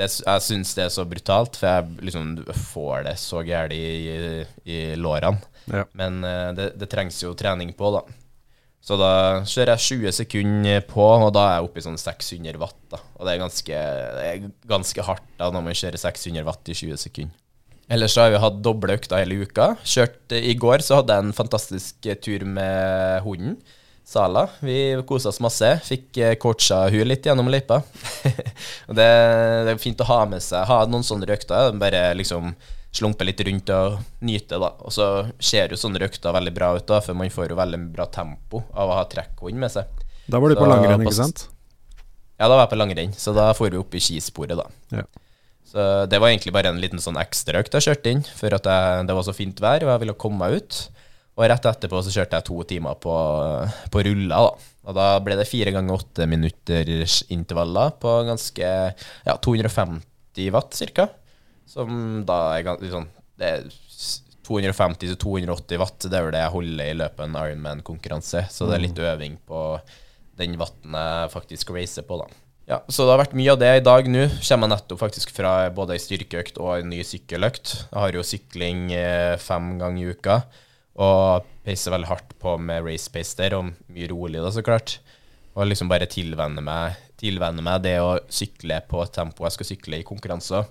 Det, 0.00 0.06
jeg 0.08 0.44
syns 0.46 0.72
det 0.78 0.86
er 0.86 0.92
så 0.94 1.04
brutalt, 1.04 1.58
for 1.60 1.68
jeg 1.68 2.08
liksom 2.08 2.32
får 2.72 3.04
det 3.08 3.16
så 3.20 3.42
gærent 3.44 3.76
i, 3.76 4.46
i 4.64 4.80
lårene. 4.96 5.42
Ja. 5.70 5.84
Men 5.98 6.24
eh, 6.24 6.48
det, 6.56 6.72
det 6.80 6.88
trengs 6.90 7.20
jo 7.22 7.34
trening 7.36 7.74
på, 7.76 7.92
da. 7.98 8.06
Så 8.80 8.96
da 8.96 9.12
kjører 9.44 9.74
jeg 9.74 10.00
20 10.00 10.14
sekunder 10.22 10.80
på, 10.88 11.04
og 11.04 11.28
da 11.36 11.42
er 11.44 11.58
jeg 11.58 11.66
oppe 11.68 11.82
i 11.82 11.84
sånn 11.84 12.00
600 12.00 12.56
watt. 12.62 12.78
da. 12.88 13.02
Og 13.18 13.28
det 13.28 13.34
er 13.34 13.42
ganske, 13.42 13.82
det 14.16 14.24
er 14.30 14.46
ganske 14.70 15.04
hardt 15.04 15.28
da 15.40 15.50
når 15.52 15.66
man 15.66 15.76
kjører 15.76 16.00
600 16.00 16.46
watt 16.48 16.72
i 16.72 16.76
20 16.78 17.02
sekunder. 17.04 17.36
Ellers 17.90 18.14
så 18.14 18.22
har 18.22 18.32
vi 18.32 18.40
hatt 18.40 18.60
doble 18.62 18.94
økter 18.94 19.18
hele 19.18 19.42
uka. 19.42 19.72
Kjørt 19.82 20.32
I 20.38 20.54
går 20.62 20.84
så 20.86 21.00
hadde 21.00 21.16
jeg 21.16 21.26
en 21.26 21.36
fantastisk 21.36 22.08
eh, 22.08 22.16
tur 22.22 22.46
med 22.46 23.20
hunden. 23.26 23.58
Sala. 24.10 24.48
Vi 24.58 24.76
kosa 25.06 25.30
oss 25.30 25.38
masse. 25.38 25.68
Fikk 25.86 26.18
eh, 26.18 26.34
coacha 26.42 26.82
hun 26.90 27.06
litt 27.06 27.26
gjennom 27.28 27.46
løypa. 27.52 27.76
det, 28.98 29.06
det 29.06 29.70
er 29.70 29.78
fint 29.78 30.02
å 30.02 30.08
ha 30.08 30.24
med 30.26 30.42
seg 30.42 30.66
Ha 30.66 30.80
noen 30.90 31.06
sånne 31.06 31.30
økter. 31.30 31.70
Bare 31.78 32.08
liksom 32.18 32.50
slumpe 32.90 33.22
litt 33.22 33.38
rundt 33.46 33.70
og 33.70 34.00
nyte, 34.26 34.58
da. 34.58 34.72
Og 34.82 34.90
så 34.94 35.06
ser 35.38 35.70
jo 35.70 35.78
sånne 35.78 36.02
økter 36.08 36.34
veldig 36.34 36.54
bra 36.56 36.72
ut, 36.74 36.88
da, 36.90 36.98
for 37.04 37.14
man 37.14 37.30
får 37.30 37.54
jo 37.54 37.58
veldig 37.60 37.80
bra 37.94 38.08
tempo 38.10 38.64
av 38.74 38.90
å 38.90 38.98
ha 38.98 39.06
trekkhund 39.12 39.62
med 39.62 39.70
seg. 39.78 40.02
Da 40.26 40.42
var 40.42 40.50
du 40.50 40.58
på 40.58 40.66
langrenn, 40.66 41.06
ikke 41.06 41.14
sant? 41.20 41.46
Ja, 42.34 42.48
da 42.48 42.56
var 42.56 42.64
jeg 42.64 42.72
på 42.72 42.80
langrenn, 42.80 43.14
så 43.14 43.34
da 43.36 43.52
får 43.54 43.70
vi 43.70 43.78
opp 43.78 43.94
i 43.94 44.02
skisporet, 44.02 44.58
da. 44.58 44.66
Ja. 44.90 45.06
Så 45.70 45.86
det 46.10 46.18
var 46.18 46.32
egentlig 46.32 46.54
bare 46.56 46.72
en 46.72 46.82
liten 46.82 46.98
sånn 47.02 47.18
ekstraøkt 47.20 47.78
jeg 47.78 47.86
kjørte 47.86 48.16
inn, 48.16 48.26
for 48.26 48.58
at 48.58 48.66
jeg, 48.66 49.06
det 49.06 49.14
var 49.14 49.26
så 49.26 49.36
fint 49.36 49.62
vær, 49.62 49.86
og 49.86 49.94
jeg 49.94 50.02
ville 50.02 50.18
komme 50.18 50.42
meg 50.42 50.58
ut. 50.58 50.80
Og 51.40 51.46
rett 51.48 51.66
etterpå 51.70 52.02
så 52.04 52.12
kjørte 52.12 52.36
jeg 52.36 52.46
to 52.50 52.58
timer 52.68 52.98
på, 53.00 53.14
på 53.92 54.02
rulla, 54.04 54.42
da. 54.44 54.72
Og 54.90 54.96
da 54.96 55.06
ble 55.24 55.36
det 55.38 55.48
fire 55.48 55.72
ganger 55.72 55.96
åtte 55.96 56.26
minutters 56.28 57.20
intervaller 57.32 57.94
på 58.00 58.12
ganske 58.28 58.66
ja, 58.68 59.36
250 59.40 60.50
watt 60.52 60.76
cirka. 60.76 61.08
Som 61.68 62.26
da 62.28 62.42
er 62.56 62.66
ganske 62.66 62.90
sånn 62.90 63.06
Det 63.38 63.48
er 63.48 63.68
250 64.50 65.14
280 65.20 65.80
watt, 65.80 66.04
det 66.10 66.16
er 66.18 66.26
vel 66.26 66.34
det 66.34 66.42
jeg 66.42 66.54
holder 66.56 66.90
i 66.90 66.98
løpet 66.98 67.22
av 67.22 67.28
en 67.28 67.40
Ironman-konkurranse. 67.40 68.44
Så 68.50 68.68
det 68.68 68.76
er 68.76 68.84
litt 68.84 69.00
øving 69.00 69.38
på 69.48 69.64
den 70.40 70.56
watten 70.60 70.96
jeg 70.96 71.32
faktisk 71.32 71.72
racer 71.76 72.04
på, 72.08 72.18
da. 72.20 72.28
Ja, 72.70 72.78
så 72.86 73.02
det 73.02 73.14
har 73.14 73.22
vært 73.24 73.36
mye 73.38 73.50
av 73.54 73.60
det 73.60 73.70
i 73.80 73.82
dag 73.82 74.08
nå. 74.10 74.26
Kommer 74.46 74.68
jeg 74.68 74.74
nettopp 74.74 75.00
faktisk 75.00 75.32
fra 75.34 75.52
både 75.74 75.96
ei 75.96 76.02
styrkeøkt 76.02 76.60
og 76.62 76.76
en 76.76 76.92
ny 76.92 77.00
sykkeløkt. 77.06 77.72
Jeg 77.88 77.98
har 77.98 78.14
jo 78.14 78.26
sykling 78.26 78.90
eh, 78.94 79.34
fem 79.42 79.72
ganger 79.80 80.02
i 80.04 80.12
uka, 80.14 80.36
og 81.00 81.46
peiser 81.64 81.94
veldig 81.94 82.10
hardt 82.10 82.34
på 82.40 82.56
med 82.60 82.84
race 82.84 83.10
pace 83.12 83.36
der, 83.38 83.56
og 83.58 83.72
mye 83.92 84.10
rolig 84.10 84.42
da, 84.42 84.50
så 84.52 84.64
klart. 84.64 84.98
Og 85.56 85.66
liksom 85.66 85.90
bare 85.90 86.08
tilvenne 86.10 86.62
meg, 86.64 86.98
tilvenne 87.20 87.64
meg 87.64 87.82
det 87.84 87.96
å 88.02 88.18
sykle 88.32 88.82
på 88.88 89.00
et 89.04 89.14
tempo 89.16 89.46
jeg 89.46 89.56
skal 89.56 89.70
sykle 89.72 90.00
i 90.00 90.06
konkurranser. 90.06 90.68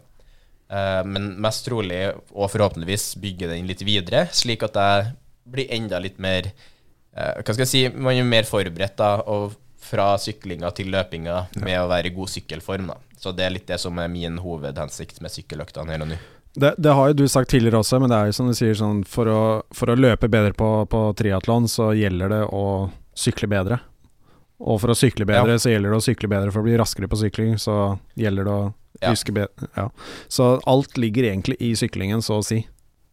Eh, 0.70 1.02
men 1.10 1.34
mest 1.42 1.65
trolig, 1.68 2.04
og 2.32 2.52
forhåpentligvis, 2.54 3.15
bygge 3.22 3.50
den 3.52 3.70
litt 3.70 3.84
videre, 3.86 4.28
slik 4.36 4.63
at 4.68 4.78
jeg 4.78 5.10
blir 5.50 5.74
enda 5.74 5.98
litt 6.02 6.20
mer 6.22 6.52
eh, 6.52 7.42
Hva 7.42 7.56
skal 7.56 7.65
jeg 7.65 7.72
si, 7.72 7.84
man 7.89 8.13
er 8.13 8.28
mer 8.28 8.48
forberedt 8.48 9.00
da, 9.02 9.15
og 9.26 9.58
fra 9.80 10.12
syklinga 10.20 10.70
til 10.76 10.92
løpinga 10.94 11.46
med 11.63 11.78
å 11.80 11.88
være 11.89 12.12
i 12.12 12.15
god 12.15 12.30
sykkelform. 12.36 12.92
da. 12.92 13.00
Så 13.20 13.34
det 13.36 13.46
er 13.46 13.56
litt 13.56 13.68
det 13.68 13.80
som 13.82 13.98
er 14.00 14.12
min 14.12 14.38
hovedhensikt 14.44 15.22
med 15.24 15.34
sykkeløktene 15.34 15.96
her 15.96 16.04
og 16.06 16.12
nå. 16.12 16.20
Det, 16.55 16.75
det 16.77 16.89
har 16.97 17.07
jo 17.12 17.13
du 17.13 17.27
sagt 17.29 17.49
tidligere 17.51 17.79
også, 17.83 17.99
men 18.01 18.09
det 18.09 18.17
er 18.17 18.25
jo 18.31 18.33
som 18.39 18.47
du 18.49 18.53
sier 18.57 18.73
sånn 18.73 19.03
For 19.07 19.29
å, 19.29 19.41
for 19.75 19.91
å 19.93 19.95
løpe 19.99 20.27
bedre 20.31 20.53
på, 20.57 20.69
på 20.89 21.01
triatlon, 21.15 21.67
så 21.69 21.91
gjelder 21.95 22.29
det 22.29 22.41
å 22.51 22.63
sykle 23.15 23.47
bedre. 23.51 23.79
Og 24.59 24.79
for 24.81 24.91
å 24.91 24.95
sykle 24.97 25.25
bedre, 25.29 25.53
Ja. 25.55 25.57
så 25.62 25.69
gjelder 25.71 25.93
det 25.93 25.99
å 26.01 26.03
sykle 26.03 26.27
bedre. 26.31 26.51
For 26.51 26.59
å 26.59 26.65
bli 26.67 26.75
raskere 26.79 27.07
på 27.07 27.19
sykling, 27.21 27.53
så 27.62 27.99
gjelder 28.17 28.43
det 28.49 28.51
å 28.51 28.73
Ja. 29.01 29.12
huske 29.13 29.31
bedre. 29.31 29.69
Ja. 29.77 29.89
Så 30.27 30.59
alt 30.67 30.97
ligger 30.97 31.23
egentlig 31.29 31.55
i 31.62 31.73
syklingen, 31.75 32.19
så 32.25 32.39
å 32.39 32.43
si. 32.43 32.65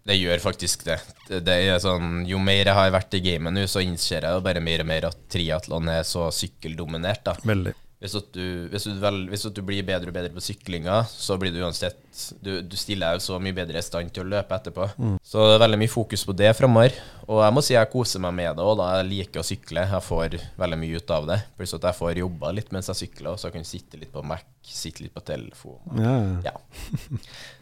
Det 0.06 0.16
gjør 0.18 0.38
faktisk 0.40 0.84
det. 0.84 1.00
det. 1.44 1.80
Sånn, 1.82 2.26
Jo 2.26 2.38
mer 2.38 2.64
jeg 2.64 2.74
har 2.74 2.90
vært 2.90 3.14
i 3.14 3.20
gamet 3.20 3.52
nå, 3.52 3.66
så 3.66 3.82
innser 3.82 4.22
jeg 4.22 4.32
jo 4.32 4.40
bare 4.40 4.60
mer 4.60 4.80
og 4.80 4.86
mer 4.86 5.04
at 5.06 5.16
triatlon 5.28 5.88
er 5.88 6.02
så 6.02 6.30
sykkeldominert. 6.30 7.22
da. 7.24 7.34
Veldig. 7.44 7.74
Hvis, 7.96 8.12
du, 8.34 8.68
hvis, 8.68 8.84
du 8.84 8.98
vel, 9.00 9.22
hvis 9.30 9.46
du 9.56 9.62
blir 9.64 9.84
bedre 9.86 10.12
og 10.12 10.16
bedre 10.18 10.34
på 10.34 10.42
syklinga, 10.44 10.98
så 11.08 11.38
blir 11.40 11.54
du 11.54 11.62
uansett 11.64 11.96
Du, 12.44 12.58
du 12.60 12.76
stiller 12.76 13.14
deg 13.14 13.16
jo 13.16 13.24
så 13.24 13.38
mye 13.40 13.56
bedre 13.56 13.80
i 13.80 13.84
stand 13.84 14.12
til 14.12 14.26
å 14.26 14.30
løpe 14.34 14.52
etterpå. 14.52 14.90
Så 15.24 15.46
det 15.48 15.56
er 15.56 15.62
veldig 15.64 15.80
mye 15.80 15.92
fokus 15.92 16.26
på 16.28 16.36
det 16.36 16.52
framover. 16.58 16.96
Og 17.24 17.40
jeg 17.40 17.56
må 17.56 17.64
si 17.64 17.74
jeg 17.74 17.92
koser 17.92 18.22
meg 18.24 18.36
med 18.36 18.60
det 18.60 18.68
òg. 18.68 18.84
Jeg 18.84 19.08
liker 19.10 19.40
å 19.40 19.48
sykle. 19.48 19.86
Jeg 19.88 20.04
får 20.04 20.38
veldig 20.60 20.80
mye 20.84 21.00
ut 21.00 21.14
av 21.16 21.28
det. 21.32 21.40
Pluss 21.56 21.76
at 21.76 21.88
jeg 21.88 22.00
får 22.02 22.22
jobba 22.22 22.52
litt 22.56 22.72
mens 22.76 22.92
jeg 22.92 23.00
sykler, 23.02 23.32
og 23.32 23.40
så 23.40 23.48
jeg 23.48 23.56
kan 23.56 23.68
sitte 23.68 24.00
litt 24.00 24.12
på 24.12 24.24
Mac, 24.28 24.44
sitte 24.60 25.06
litt 25.06 25.16
på 25.16 25.24
telefon. 25.32 25.80
Ja. 25.96 26.16
ja. 26.50 26.52
Ja. 26.52 26.56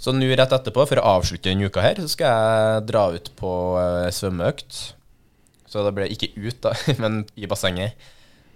Så 0.00 0.14
nå 0.16 0.30
rett 0.32 0.52
etterpå, 0.56 0.86
for 0.88 0.96
å 0.96 1.10
avslutte 1.18 1.50
denne 1.50 1.68
uka 1.68 1.82
her, 1.84 1.98
så 2.00 2.08
skal 2.08 2.30
jeg 2.32 2.84
dra 2.88 3.02
ut 3.12 3.26
på 3.36 3.50
eh, 3.76 4.06
svømmeøkt. 4.16 4.78
Så 5.68 5.82
det 5.84 5.92
blir 5.92 6.14
ikke 6.14 6.30
ut, 6.40 6.56
da, 6.64 6.72
men 7.02 7.20
i 7.36 7.48
bassenget. 7.50 8.08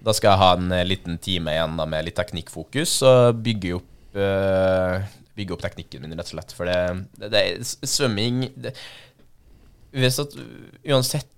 Da 0.04 0.12
skal 0.12 0.34
jeg 0.34 0.42
ha 0.42 0.50
en 0.58 0.72
eh, 0.74 0.86
liten 0.86 1.18
time 1.22 1.54
igjen 1.54 1.78
da, 1.80 1.86
med 1.88 2.06
litt 2.06 2.18
teknikkfokus 2.18 2.98
og 3.08 3.40
bygge 3.44 3.72
opp, 3.78 4.18
eh, 4.20 5.06
bygge 5.38 5.56
opp 5.56 5.64
teknikken 5.64 6.04
min, 6.04 6.16
rett 6.18 6.28
og 6.28 6.36
slett. 6.36 6.54
For 6.56 6.68
det, 6.68 6.78
det, 7.22 7.30
det 7.32 7.88
svømming 7.88 8.46
det, 8.54 8.76
Uansett 9.94 10.32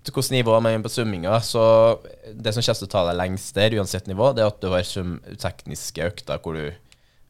hvilket 0.09 0.31
nivå 0.33 0.55
man 0.57 0.73
er 0.73 0.81
på 0.81 0.89
svømminga, 0.89 1.35
så 1.45 1.61
det 2.33 2.55
som 2.55 2.63
kommer 2.65 2.79
til 2.79 2.87
å 2.87 2.93
ta 2.95 3.03
deg 3.05 3.19
lengst 3.19 3.53
der, 3.53 3.75
uansett 3.77 4.09
nivå, 4.09 4.31
det 4.33 4.41
er 4.41 4.49
at 4.49 4.63
du 4.63 4.71
har 4.73 4.87
svøm, 4.87 5.19
tekniske 5.37 6.07
økter 6.09 6.41
hvor 6.41 6.57
du 6.57 6.71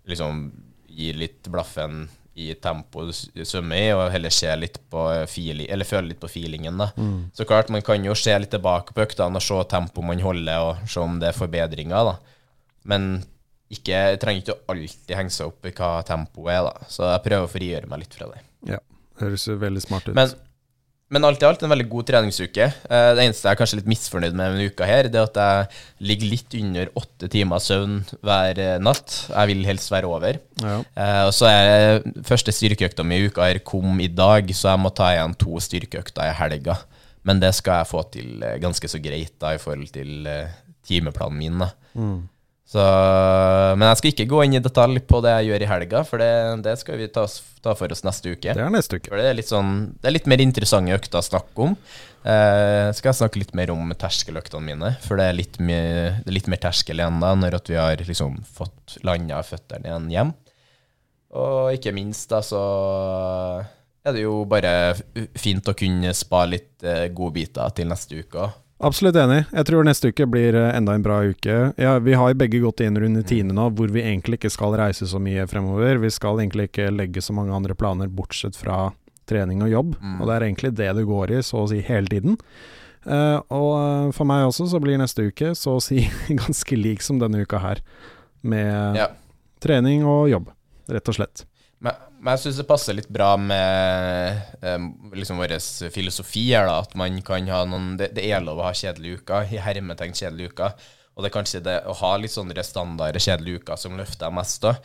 liksom 0.08 0.45
gir 0.88 1.19
litt 1.19 1.50
blaffen 1.52 2.06
i 2.38 2.52
tempoet 2.62 3.10
du 3.34 3.41
svømmer 3.45 3.80
i, 3.82 3.93
og 3.95 4.12
heller 4.13 4.34
se 4.34 4.52
litt 4.60 4.78
på 4.91 5.06
feeling, 5.30 5.69
eller 5.73 5.89
føle 5.89 6.12
litt 6.12 6.21
på 6.21 6.30
feelingen. 6.30 6.78
da. 6.78 6.91
Så 7.34 7.47
klart, 7.50 7.71
man 7.73 7.82
kan 7.86 8.06
jo 8.06 8.13
se 8.17 8.36
litt 8.38 8.54
tilbake 8.54 8.93
på 8.93 9.04
øktene 9.08 9.41
og 9.41 9.45
se 9.45 9.58
tempoet 9.71 10.06
man 10.12 10.21
holder, 10.21 10.67
og 10.67 10.89
se 10.89 11.02
om 11.02 11.17
det 11.21 11.32
er 11.32 11.39
forbedringer. 11.39 12.12
da. 12.12 12.38
Men 12.88 13.10
ikke, 13.73 13.91
jeg 13.91 14.19
trenger 14.21 14.43
ikke 14.43 14.56
å 14.56 14.76
alltid 14.76 15.15
henge 15.17 15.34
seg 15.34 15.50
opp 15.50 15.65
i 15.67 15.73
hva 15.76 15.89
tempoet 16.08 16.54
er, 16.54 16.67
da. 16.69 16.91
Så 16.93 17.10
jeg 17.10 17.23
prøver 17.26 17.47
å 17.47 17.52
frigjøre 17.52 17.89
meg 17.91 18.06
litt 18.06 18.19
fra 18.19 18.30
det. 18.34 18.43
ja. 18.76 18.84
det 18.84 18.93
Høres 19.17 19.47
veldig 19.50 19.82
smart 19.82 20.06
ut. 20.12 20.13
Men, 20.13 20.30
men 21.10 21.24
alt 21.24 21.41
i 21.41 21.46
alt 21.48 21.62
en 21.63 21.72
veldig 21.72 21.86
god 21.89 22.06
treningsuke. 22.10 22.65
Eh, 22.89 23.10
Det 23.15 23.24
eneste 23.24 23.48
jeg 23.48 23.54
er 23.54 23.60
kanskje 23.62 23.78
litt 23.80 23.88
misfornøyd 23.88 24.34
med 24.36 24.52
denne 24.52 24.67
uka, 24.72 24.86
her, 24.89 25.08
det 25.08 25.15
er 25.22 25.28
at 25.30 25.39
jeg 25.39 26.08
ligger 26.10 26.32
litt 26.34 26.58
under 26.60 26.91
åtte 27.00 27.30
timer 27.32 27.63
søvn 27.63 27.98
hver 28.22 28.60
eh, 28.60 28.78
natt. 28.84 29.15
Jeg 29.32 29.48
vil 29.54 29.63
helst 29.70 29.91
være 29.93 30.12
over. 30.12 30.39
ja. 30.62 30.78
Eh, 30.98 31.24
og 31.30 31.34
så 31.38 31.48
er 31.52 32.02
første 32.28 32.52
styrkeøkta 32.52 33.06
mi 33.08 33.22
i 33.22 33.28
uka 33.32 33.48
her 33.48 33.60
kom 33.63 34.00
i 34.04 34.08
dag, 34.12 34.52
så 34.54 34.74
jeg 34.74 34.84
må 34.84 34.93
ta 34.93 35.13
igjen 35.15 35.36
to 35.39 35.60
styrkeøkter 35.63 36.28
i 36.28 36.36
helga. 36.41 36.78
Men 37.24 37.39
det 37.43 37.54
skal 37.56 37.82
jeg 37.82 37.91
få 37.91 38.04
til 38.12 38.43
ganske 38.63 38.88
så 38.88 39.00
greit 39.04 39.34
da, 39.39 39.54
i 39.56 39.60
forhold 39.63 39.89
til 39.91 40.28
timeplanen 40.88 41.38
min. 41.39 41.60
da. 41.60 41.72
Så, 42.68 42.84
men 43.80 43.86
jeg 43.88 44.00
skal 44.02 44.12
ikke 44.12 44.28
gå 44.28 44.42
inn 44.44 44.58
i 44.58 44.60
detalj 44.60 45.00
på 45.08 45.22
det 45.24 45.32
jeg 45.38 45.48
gjør 45.48 45.64
i 45.64 45.70
helga, 45.72 46.02
for 46.04 46.20
det, 46.20 46.32
det 46.66 46.74
skal 46.82 46.98
vi 47.00 47.08
ta, 47.16 47.24
ta 47.64 47.76
for 47.80 47.96
oss 47.96 48.04
neste 48.04 48.34
uke. 48.34 48.52
Det 48.52 48.64
er 48.64 48.74
neste 48.74 49.00
uke. 49.00 49.08
For 49.08 49.22
det 49.22 49.30
er 49.30 49.38
litt 49.38 49.48
sånn 49.48 49.72
Det 49.96 50.10
er 50.10 50.18
litt 50.18 50.28
mer 50.28 50.44
interessante 50.44 50.98
økter 50.98 51.22
å 51.22 51.28
snakke 51.30 51.64
om. 51.64 51.78
Eh, 52.28 52.90
skal 52.98 53.14
jeg 53.14 53.20
snakke 53.22 53.40
litt 53.40 53.56
mer 53.56 53.72
om 53.72 53.94
terskeløktene 53.96 54.68
mine, 54.68 54.92
for 55.06 55.16
det 55.20 55.30
er 55.30 55.38
litt, 55.38 55.62
mye, 55.64 56.18
det 56.20 56.28
er 56.28 56.36
litt 56.36 56.52
mer 56.52 56.60
terskel 56.66 57.00
igjen 57.00 57.24
da, 57.24 57.32
når 57.40 57.56
vi 57.70 57.80
har 57.80 58.04
liksom 58.04 58.36
fått 58.58 58.98
landa 59.08 59.40
føttene 59.48 59.88
igjen 59.88 60.12
hjem. 60.12 60.36
Og 61.40 61.72
ikke 61.78 61.96
minst 61.96 62.28
da, 62.34 62.42
så 62.44 62.62
er 64.04 64.16
det 64.16 64.26
jo 64.26 64.42
bare 64.50 64.96
fint 65.40 65.72
å 65.72 65.76
kunne 65.78 66.12
spa 66.16 66.44
litt 66.52 66.84
eh, 66.84 67.08
godbiter 67.16 67.72
til 67.80 67.88
neste 67.94 68.20
uke 68.20 68.44
òg. 68.44 68.64
Absolutt 68.78 69.16
enig. 69.18 69.40
Jeg 69.50 69.66
tror 69.66 69.86
neste 69.88 70.12
uke 70.13 70.28
blir 70.30 70.54
eh, 70.56 70.70
enda 70.78 70.94
en 70.94 71.02
bra 71.06 71.24
uke. 71.26 71.56
Ja, 71.82 71.96
vi 72.04 72.13
har 72.13 72.36
begge 72.38 72.60
gått 72.62 72.84
inn 72.86 73.00
rundt 73.02 73.24
tiende 73.30 73.56
nå 73.58 73.72
hvor 73.74 73.90
vi 73.90 74.04
egentlig 74.06 74.38
ikke 74.38 74.52
skal 74.54 74.76
reise 74.78 75.08
så 75.10 75.18
mye 75.22 75.48
fremover. 75.50 75.98
Vi 76.04 76.12
skal 76.13 76.38
egentlig 76.44 76.70
ikke 76.70 76.92
legge 76.94 77.24
så 77.26 77.34
mange 77.34 77.56
andre 77.58 77.74
planer 77.78 78.12
bortsett 78.13 78.56
fra 78.60 78.92
trening 79.28 79.63
og 79.66 79.72
jobb. 79.74 79.96
Mm. 79.98 80.20
Og 80.22 80.30
det 80.30 80.36
er 80.38 80.46
egentlig 80.46 80.74
det 80.78 80.92
det 81.00 81.08
går 81.10 81.34
i, 81.40 81.42
så 81.44 81.63
å 81.63 81.70
si 81.72 81.82
hele 81.90 82.12
tiden. 82.12 82.38
Uh, 83.08 83.40
og 83.56 83.70
eh, 83.80 84.08
for 84.16 84.28
meg 84.28 84.46
også 84.50 84.66
så 84.68 84.80
blir 84.84 85.00
neste 85.00 85.30
uke 85.30 85.54
så 85.56 85.78
å 85.78 85.84
si 85.84 86.02
ganske 86.42 86.78
lik 86.78 87.02
som 87.06 87.18
denne 87.22 87.42
uka 87.48 87.62
her. 87.63 87.82
Med 88.46 89.00
Ja. 89.00 89.10
trening 89.63 90.06
og 90.06 90.28
jobb, 90.30 90.52
rett 90.92 91.10
og 91.10 91.18
slett. 91.18 91.48
Men, 92.18 92.34
jeg 92.34 92.48
syns 92.48 92.60
det 92.62 92.68
passer 92.70 92.98
litt 92.98 93.10
bra 93.14 93.32
med 93.40 94.62
eh, 94.66 94.86
liksom 95.18 95.40
vår 95.42 95.58
filosofi 95.94 96.48
her, 96.52 96.68
da. 96.70 96.82
At 96.84 96.96
man 96.98 97.18
kan 97.26 97.50
ha 97.54 97.64
noen 97.70 97.96
Det, 98.00 98.12
det 98.18 98.26
er 98.30 98.44
lov 98.44 98.62
å 98.62 98.68
ha 98.68 98.76
kjedelige 98.76 99.22
uker, 99.22 99.52
i 99.54 99.62
hermetegn 99.62 100.16
kjedelige 100.18 100.56
uker. 100.56 100.88
Og 101.18 101.24
det 101.26 101.32
er 101.32 101.34
kanskje 101.34 101.64
det 101.66 101.78
å 101.90 101.96
ha 101.98 102.12
litt 102.22 102.30
sånne 102.30 102.64
standarder, 102.66 103.18
kjedelige 103.22 103.64
uker 103.64 103.80
som 103.82 103.96
løfter 103.98 104.34
mest. 104.34 104.62
da. 104.62 104.76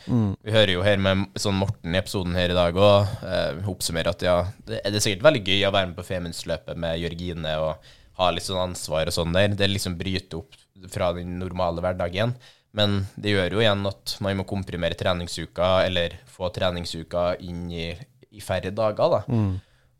Vi 0.41 0.55
hører 0.55 0.71
jo 0.73 0.85
her 0.85 0.97
med 0.97 1.27
sånn 1.37 1.59
Morten 1.61 1.93
i 1.93 1.99
episoden 1.99 2.33
her 2.37 2.49
i 2.49 2.57
dag 2.57 2.73
òg, 2.73 3.11
eh, 3.29 3.59
oppsummerer 3.69 4.09
at 4.15 4.25
ja, 4.25 4.39
det, 4.65 4.79
det 4.81 4.97
er 4.97 5.05
sikkert 5.05 5.27
veldig 5.27 5.43
gøy 5.45 5.67
å 5.67 5.75
være 5.75 5.91
med 5.91 5.99
på 5.99 6.07
Femundsløpet 6.07 6.81
med 6.81 6.97
Jørgine 7.03 7.53
og 7.61 7.93
ha 8.17 8.31
litt 8.33 8.47
sånn 8.47 8.63
ansvar 8.65 9.09
og 9.09 9.13
sånn 9.13 9.37
der. 9.37 9.53
Det 9.57 9.69
liksom 9.69 9.97
bryter 9.99 10.41
opp 10.41 10.57
fra 10.93 11.11
den 11.13 11.37
normale 11.37 11.85
hverdagen. 11.85 12.33
Men 12.73 13.03
det 13.15 13.35
gjør 13.35 13.53
jo 13.57 13.61
igjen 13.61 13.85
at 13.85 14.15
man 14.25 14.39
må 14.39 14.45
komprimere 14.49 14.97
treningsuka, 14.97 15.83
eller 15.85 16.15
få 16.33 16.49
treningsuka 16.55 17.35
inn 17.45 17.67
i, 17.71 17.91
i 18.33 18.41
færre 18.41 18.71
dager, 18.73 19.19
da. 19.19 19.37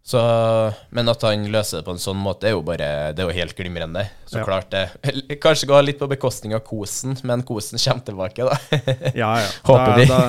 Så, 0.04 0.20
men 0.92 1.08
at 1.08 1.22
han 1.24 1.46
løser 1.48 1.80
det 1.80 1.86
på 1.88 1.94
en 1.96 2.02
sånn 2.02 2.18
måte, 2.20 2.50
er 2.50 2.58
jo 2.58 2.64
bare 2.68 3.14
Det 3.16 3.24
er 3.24 3.30
jo 3.30 3.36
helt 3.38 3.54
glimrende. 3.56 4.02
Så 4.28 4.42
Ja. 4.42 4.44
klart 4.44 4.68
det 4.74 5.38
Kanskje 5.40 5.70
gå 5.70 5.78
litt 5.86 6.00
på 6.02 6.10
bekostning 6.12 6.54
av 6.58 6.60
kosen, 6.68 7.16
men 7.24 7.44
kosen 7.48 7.80
kommer 7.80 8.04
tilbake, 8.10 8.44
da. 8.50 8.58
Ja, 9.16 9.30
ja. 9.40 9.48
Håper 9.64 9.96
vi. 10.02 10.06
da, 10.10 10.20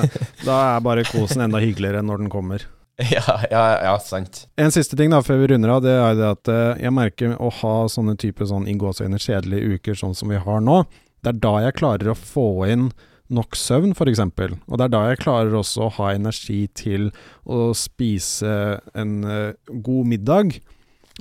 da 0.45 0.59
er 0.77 0.85
bare 0.85 1.03
kosen 1.03 1.43
enda 1.43 1.59
hyggeligere 1.59 1.99
enn 1.99 2.07
når 2.07 2.23
den 2.23 2.29
kommer. 2.31 2.63
ja, 3.11 3.25
ja, 3.51 3.63
ja, 3.83 3.97
sant. 3.99 4.45
En 4.55 4.71
siste 4.71 4.95
ting 4.95 5.11
da, 5.11 5.19
før 5.25 5.41
vi 5.41 5.49
runder 5.51 5.73
av, 5.73 5.81
det 5.83 5.91
er 5.99 6.15
det 6.21 6.29
at 6.37 6.47
eh, 6.53 6.83
jeg 6.85 6.93
merker 6.95 7.35
å 7.43 7.49
ha 7.59 7.73
sånne 7.91 8.15
type 8.21 8.47
sånn 8.47 8.69
inngåsøyne 8.71 9.19
kjedelige 9.19 9.75
uker 9.75 9.99
sånn 9.99 10.15
som 10.15 10.31
vi 10.31 10.39
har 10.39 10.63
nå, 10.63 10.85
det 11.25 11.33
er 11.33 11.41
da 11.41 11.55
jeg 11.65 11.77
klarer 11.81 12.13
å 12.13 12.17
få 12.19 12.47
inn 12.69 12.89
nok 13.33 13.57
søvn, 13.57 13.95
f.eks. 13.97 14.21
Og 14.21 14.77
det 14.77 14.85
er 14.85 14.93
da 14.93 15.01
jeg 15.09 15.23
klarer 15.23 15.55
også 15.57 15.87
å 15.87 15.93
ha 15.97 16.11
energi 16.13 16.67
til 16.77 17.09
å 17.49 17.71
spise 17.73 18.79
en 18.93 19.15
eh, 19.25 19.73
god 19.81 20.11
middag. 20.11 20.59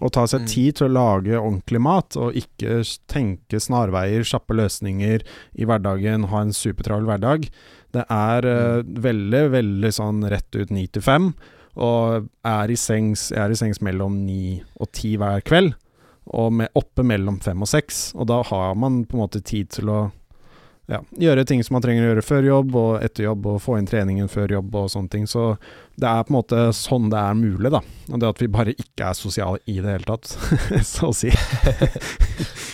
Og 0.03 0.11
ta 0.11 0.25
seg 0.27 0.43
Mm. 0.43 0.49
tid 0.51 0.77
til 0.77 0.89
å 0.89 0.93
lage 0.93 1.39
ordentlig 1.39 1.81
mat, 1.81 2.17
og 2.19 2.35
ikke 2.35 2.83
tenke 3.07 3.61
snarveier, 3.63 4.27
kjappe 4.27 4.57
løsninger 4.59 5.23
i 5.55 5.65
hverdagen, 5.71 6.27
ha 6.33 6.41
en 6.43 6.51
supertravel 6.53 7.07
hverdag. 7.07 7.47
Det 7.95 8.03
er 8.11 8.43
uh, 8.43 8.83
veldig, 8.83 9.45
veldig 9.55 9.93
sånn 9.95 10.25
rett 10.27 10.51
ut 10.59 10.73
ni 10.75 10.89
til 10.91 11.05
fem 11.07 11.31
og 11.79 12.27
er 12.47 12.71
i 12.71 12.77
sengs, 12.79 13.29
jeg 13.31 13.39
er 13.43 13.55
i 13.55 13.59
sengs 13.59 13.81
mellom 13.83 14.21
ni 14.27 14.63
og 14.79 14.91
ti 14.95 15.15
hver 15.19 15.43
kveld. 15.47 15.75
Og 16.27 16.53
med, 16.53 16.73
oppe 16.79 17.05
mellom 17.05 17.41
fem 17.45 17.61
og 17.61 17.69
seks. 17.69 18.13
Og 18.17 18.29
da 18.31 18.41
har 18.49 18.77
man 18.81 19.03
på 19.05 19.19
en 19.19 19.25
måte 19.27 19.43
tid 19.45 19.73
til 19.77 19.93
å 19.93 19.99
ja, 20.87 20.99
gjøre 21.17 21.47
ting 21.49 21.63
som 21.65 21.79
man 21.79 21.85
trenger 21.85 22.05
å 22.05 22.09
gjøre 22.11 22.25
før 22.25 22.47
jobb 22.49 22.75
og 22.77 23.05
etter 23.05 23.25
jobb, 23.25 23.47
og 23.49 23.63
få 23.65 23.79
inn 23.79 23.87
treningen 23.89 24.29
før 24.29 24.53
jobb 24.59 24.75
og 24.77 24.91
sånne 24.93 25.13
ting. 25.13 25.25
Så 25.29 25.55
det 25.97 26.09
er 26.11 26.27
på 26.27 26.35
en 26.35 26.37
måte 26.37 26.65
sånn 26.77 27.09
det 27.13 27.21
er 27.21 27.39
mulig, 27.39 27.71
da. 27.73 27.81
Og 28.11 28.21
det 28.21 28.29
at 28.35 28.43
vi 28.43 28.51
bare 28.53 28.75
ikke 28.75 29.09
er 29.09 29.17
sosiale 29.17 29.63
i 29.71 29.79
det 29.79 29.97
hele 29.97 30.09
tatt, 30.09 30.35
så 30.93 31.11
å 31.11 31.17
si. 31.17 31.33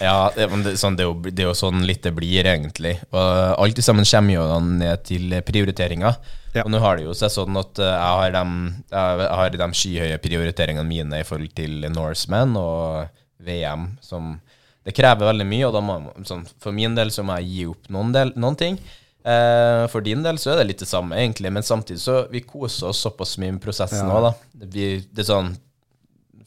Ja, 0.01 0.31
det, 0.33 0.47
sånn, 0.81 0.95
det, 0.97 1.05
er 1.05 1.11
jo, 1.11 1.17
det 1.29 1.43
er 1.43 1.51
jo 1.51 1.57
sånn 1.59 1.83
litt 1.85 2.07
det 2.07 2.15
blir, 2.17 2.47
egentlig. 2.49 2.95
Og 3.13 3.25
alt 3.61 3.79
i 3.79 3.85
sammen 3.85 4.07
kommer 4.09 4.33
jo 4.33 4.47
ned 4.65 5.03
til 5.05 5.35
prioriteringer. 5.45 6.17
Ja. 6.55 6.65
Og 6.65 6.73
nå 6.73 6.81
har 6.81 6.97
det 6.97 7.05
jo 7.05 7.13
seg 7.15 7.29
sånn 7.35 7.59
at 7.61 7.79
eh, 7.79 7.93
jeg 7.93 8.17
har 8.23 8.33
de, 8.35 8.45
jeg 8.91 9.29
har 9.29 9.59
de 9.61 9.69
skyhøye 9.77 10.17
prioriteringene 10.25 10.89
mine 10.89 11.21
i 11.21 11.27
forhold 11.29 11.53
til 11.55 11.85
Norseman 11.93 12.57
og 12.59 13.20
VM, 13.47 13.89
som 14.05 14.39
Det 14.85 14.95
krever 14.97 15.29
veldig 15.29 15.45
mye, 15.45 15.67
og 15.69 15.83
må 15.85 15.95
sånn, 16.25 16.47
For 16.59 16.73
min 16.73 16.95
del 16.97 17.11
så 17.13 17.23
må 17.23 17.35
jeg 17.41 17.51
gi 17.53 17.65
opp 17.69 17.89
noen, 17.93 18.13
del, 18.15 18.31
noen 18.41 18.57
ting. 18.57 18.79
Eh, 19.23 19.87
for 19.93 20.01
din 20.01 20.23
del 20.25 20.39
så 20.41 20.55
er 20.55 20.63
det 20.63 20.69
litt 20.71 20.79
det 20.81 20.89
samme, 20.89 21.19
egentlig, 21.21 21.51
men 21.53 21.63
samtidig 21.63 22.01
så 22.01 22.23
vi 22.33 22.41
koser 22.41 22.89
oss 22.89 23.03
såpass 23.05 23.35
mye 23.39 23.53
med 23.53 23.61
prosessen 23.61 24.09
Ja. 24.09 24.21
da. 24.25 24.31
Det, 24.55 24.71
blir, 24.73 25.03
det 25.13 25.21
er 25.27 25.29
sånn 25.35 25.51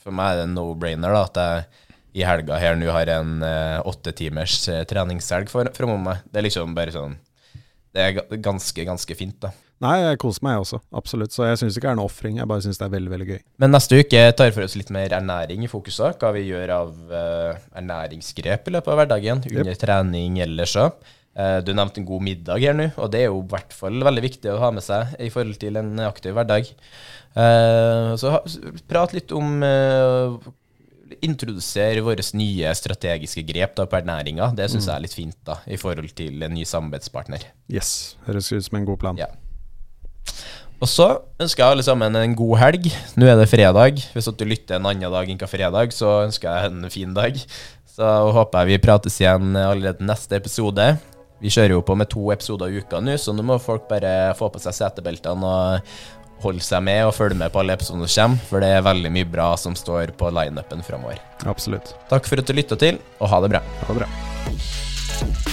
For 0.01 0.11
meg 0.11 0.33
er 0.33 0.41
det 0.41 0.49
no-brainer, 0.55 1.13
da, 1.13 1.21
at 1.29 1.37
jeg 1.37 1.65
i 2.15 2.25
helga 2.27 2.57
her 2.59 2.75
nå 2.75 2.89
har 2.91 3.09
en 3.09 3.37
eh, 3.45 3.79
åtte 3.89 4.11
timers 4.17 4.67
eh, 4.69 4.83
treningshelg 4.89 5.47
for- 5.49 5.69
framom 5.73 6.03
meg. 6.03 6.17
Det 6.31 6.41
er 6.41 6.45
liksom 6.49 6.73
bare 6.75 6.91
sånn 6.91 7.15
Det 7.93 8.01
er 8.01 8.37
ganske, 8.41 8.83
ganske 8.85 9.15
fint, 9.15 9.39
da. 9.39 9.51
Nei, 9.83 9.95
jeg 9.99 10.19
koser 10.21 10.45
meg 10.45 10.61
også, 10.61 10.79
absolutt. 10.95 11.33
Så 11.35 11.47
jeg 11.47 11.59
syns 11.59 11.77
ikke 11.77 11.89
det 11.89 11.91
er 11.91 11.97
en 11.97 12.03
ofring, 12.05 12.37
jeg 12.39 12.49
bare 12.49 12.63
syns 12.63 12.79
det 12.79 12.85
er 12.85 12.93
veldig, 12.93 13.11
veldig 13.15 13.27
gøy. 13.31 13.41
Men 13.63 13.73
neste 13.73 13.99
uke 13.99 14.21
tar 14.37 14.47
vi 14.47 14.55
for 14.55 14.67
oss 14.67 14.77
litt 14.79 14.93
mer 14.95 15.17
ernæring 15.17 15.65
i 15.65 15.71
fokus. 15.71 15.97
òg. 16.03 16.15
Hva 16.21 16.31
vi 16.35 16.45
gjør 16.47 16.75
av 16.77 16.93
uh, 17.09 17.65
ernæringsgrep 17.81 18.69
i 18.69 18.77
løpet 18.77 18.93
av 18.93 19.01
hverdagen. 19.01 19.43
Under 19.51 19.81
trening 19.81 20.39
ellers 20.45 20.77
òg. 20.79 21.11
du 21.65 21.73
nevnte 21.73 21.97
en 21.99 22.05
god 22.05 22.21
middag 22.21 22.61
her 22.61 22.75
nå, 22.77 22.91
og 22.93 23.09
det 23.11 23.23
er 23.23 23.31
jo 23.31 23.39
i 23.41 23.47
hvert 23.49 23.73
fall 23.73 24.03
veldig 24.05 24.21
viktig 24.21 24.51
å 24.53 24.59
ha 24.61 24.69
med 24.71 24.85
seg 24.85 25.15
i 25.17 25.31
forhold 25.33 25.57
til 25.59 25.81
en 25.81 25.95
aktiv 26.05 26.35
hverdag. 26.37 26.69
Eh, 27.33 28.11
så 28.21 28.35
ha, 28.35 28.43
prat 28.89 29.15
litt 29.15 29.33
om 29.33 29.63
Introdusere 31.23 32.01
våre 32.01 32.23
nye 32.37 32.71
strategiske 32.73 33.43
grep 33.45 33.75
da, 33.77 33.85
på 33.89 33.99
ernæringa. 33.99 34.49
Det 34.57 34.65
syns 34.71 34.87
jeg 34.89 34.95
er 34.95 35.03
litt 35.03 35.13
fint 35.13 35.37
da, 35.45 35.59
i 35.69 35.77
forhold 35.77 36.09
til 36.17 36.41
en 36.41 36.55
ny 36.55 36.65
samarbeidspartner. 36.65 37.45
Yes, 37.71 38.15
høres 38.25 38.49
ut 38.53 38.65
som 38.65 38.79
en 38.79 38.87
god 38.87 39.01
plan. 39.03 39.19
Ja. 39.19 39.29
Og 40.83 40.89
så 40.91 41.07
ønsker 41.39 41.63
jeg 41.63 41.77
alle 41.77 41.85
sammen 41.85 42.17
en 42.19 42.35
god 42.35 42.57
helg. 42.59 42.89
Nå 43.15 43.29
er 43.29 43.37
det 43.39 43.47
fredag. 43.51 44.01
Hvis 44.11 44.27
du 44.27 44.43
lytter 44.47 44.77
en 44.77 44.89
annen 44.89 45.13
dag 45.13 45.29
enn 45.31 45.39
hva 45.39 45.47
fredag, 45.47 45.95
så 45.95 46.25
ønsker 46.25 46.49
jeg 46.49 46.71
en 46.73 46.91
fin 46.91 47.13
dag. 47.15 47.39
Så 47.93 48.09
håper 48.35 48.63
jeg 48.63 48.73
vi 48.73 48.83
prates 48.83 49.19
igjen 49.21 49.53
allerede 49.55 50.03
neste 50.03 50.35
episode. 50.39 50.89
Vi 51.43 51.51
kjører 51.51 51.75
jo 51.75 51.85
på 51.85 51.95
med 51.99 52.11
to 52.11 52.31
episoder 52.33 52.71
i 52.71 52.81
uka 52.81 52.99
nå, 53.03 53.15
så 53.19 53.35
nå 53.35 53.43
må 53.45 53.59
folk 53.59 53.87
bare 53.89 54.33
få 54.39 54.47
på 54.51 54.61
seg 54.63 54.75
setebeltene 54.77 55.49
og 55.53 56.43
holde 56.43 56.63
seg 56.63 56.83
med 56.83 57.05
og 57.07 57.15
følge 57.15 57.39
med 57.39 57.51
på 57.51 57.61
alle 57.61 57.75
episodene 57.77 58.07
som 58.07 58.33
kommer, 58.33 58.47
for 58.49 58.63
det 58.63 58.71
er 58.75 58.85
veldig 58.87 59.11
mye 59.15 59.31
bra 59.35 59.49
som 59.59 59.75
står 59.79 60.15
på 60.19 60.31
lineupen 60.35 60.83
framover. 60.87 61.19
Absolutt. 61.47 61.95
Takk 62.11 62.27
for 62.27 62.39
at 62.39 62.47
du 62.47 62.55
lytta 62.55 62.79
til, 62.79 62.99
og 63.19 63.31
ha 63.31 63.43
det 63.43 63.55
bra. 63.55 63.65
Ha 63.83 63.91
det 63.91 64.05
bra. 64.05 65.52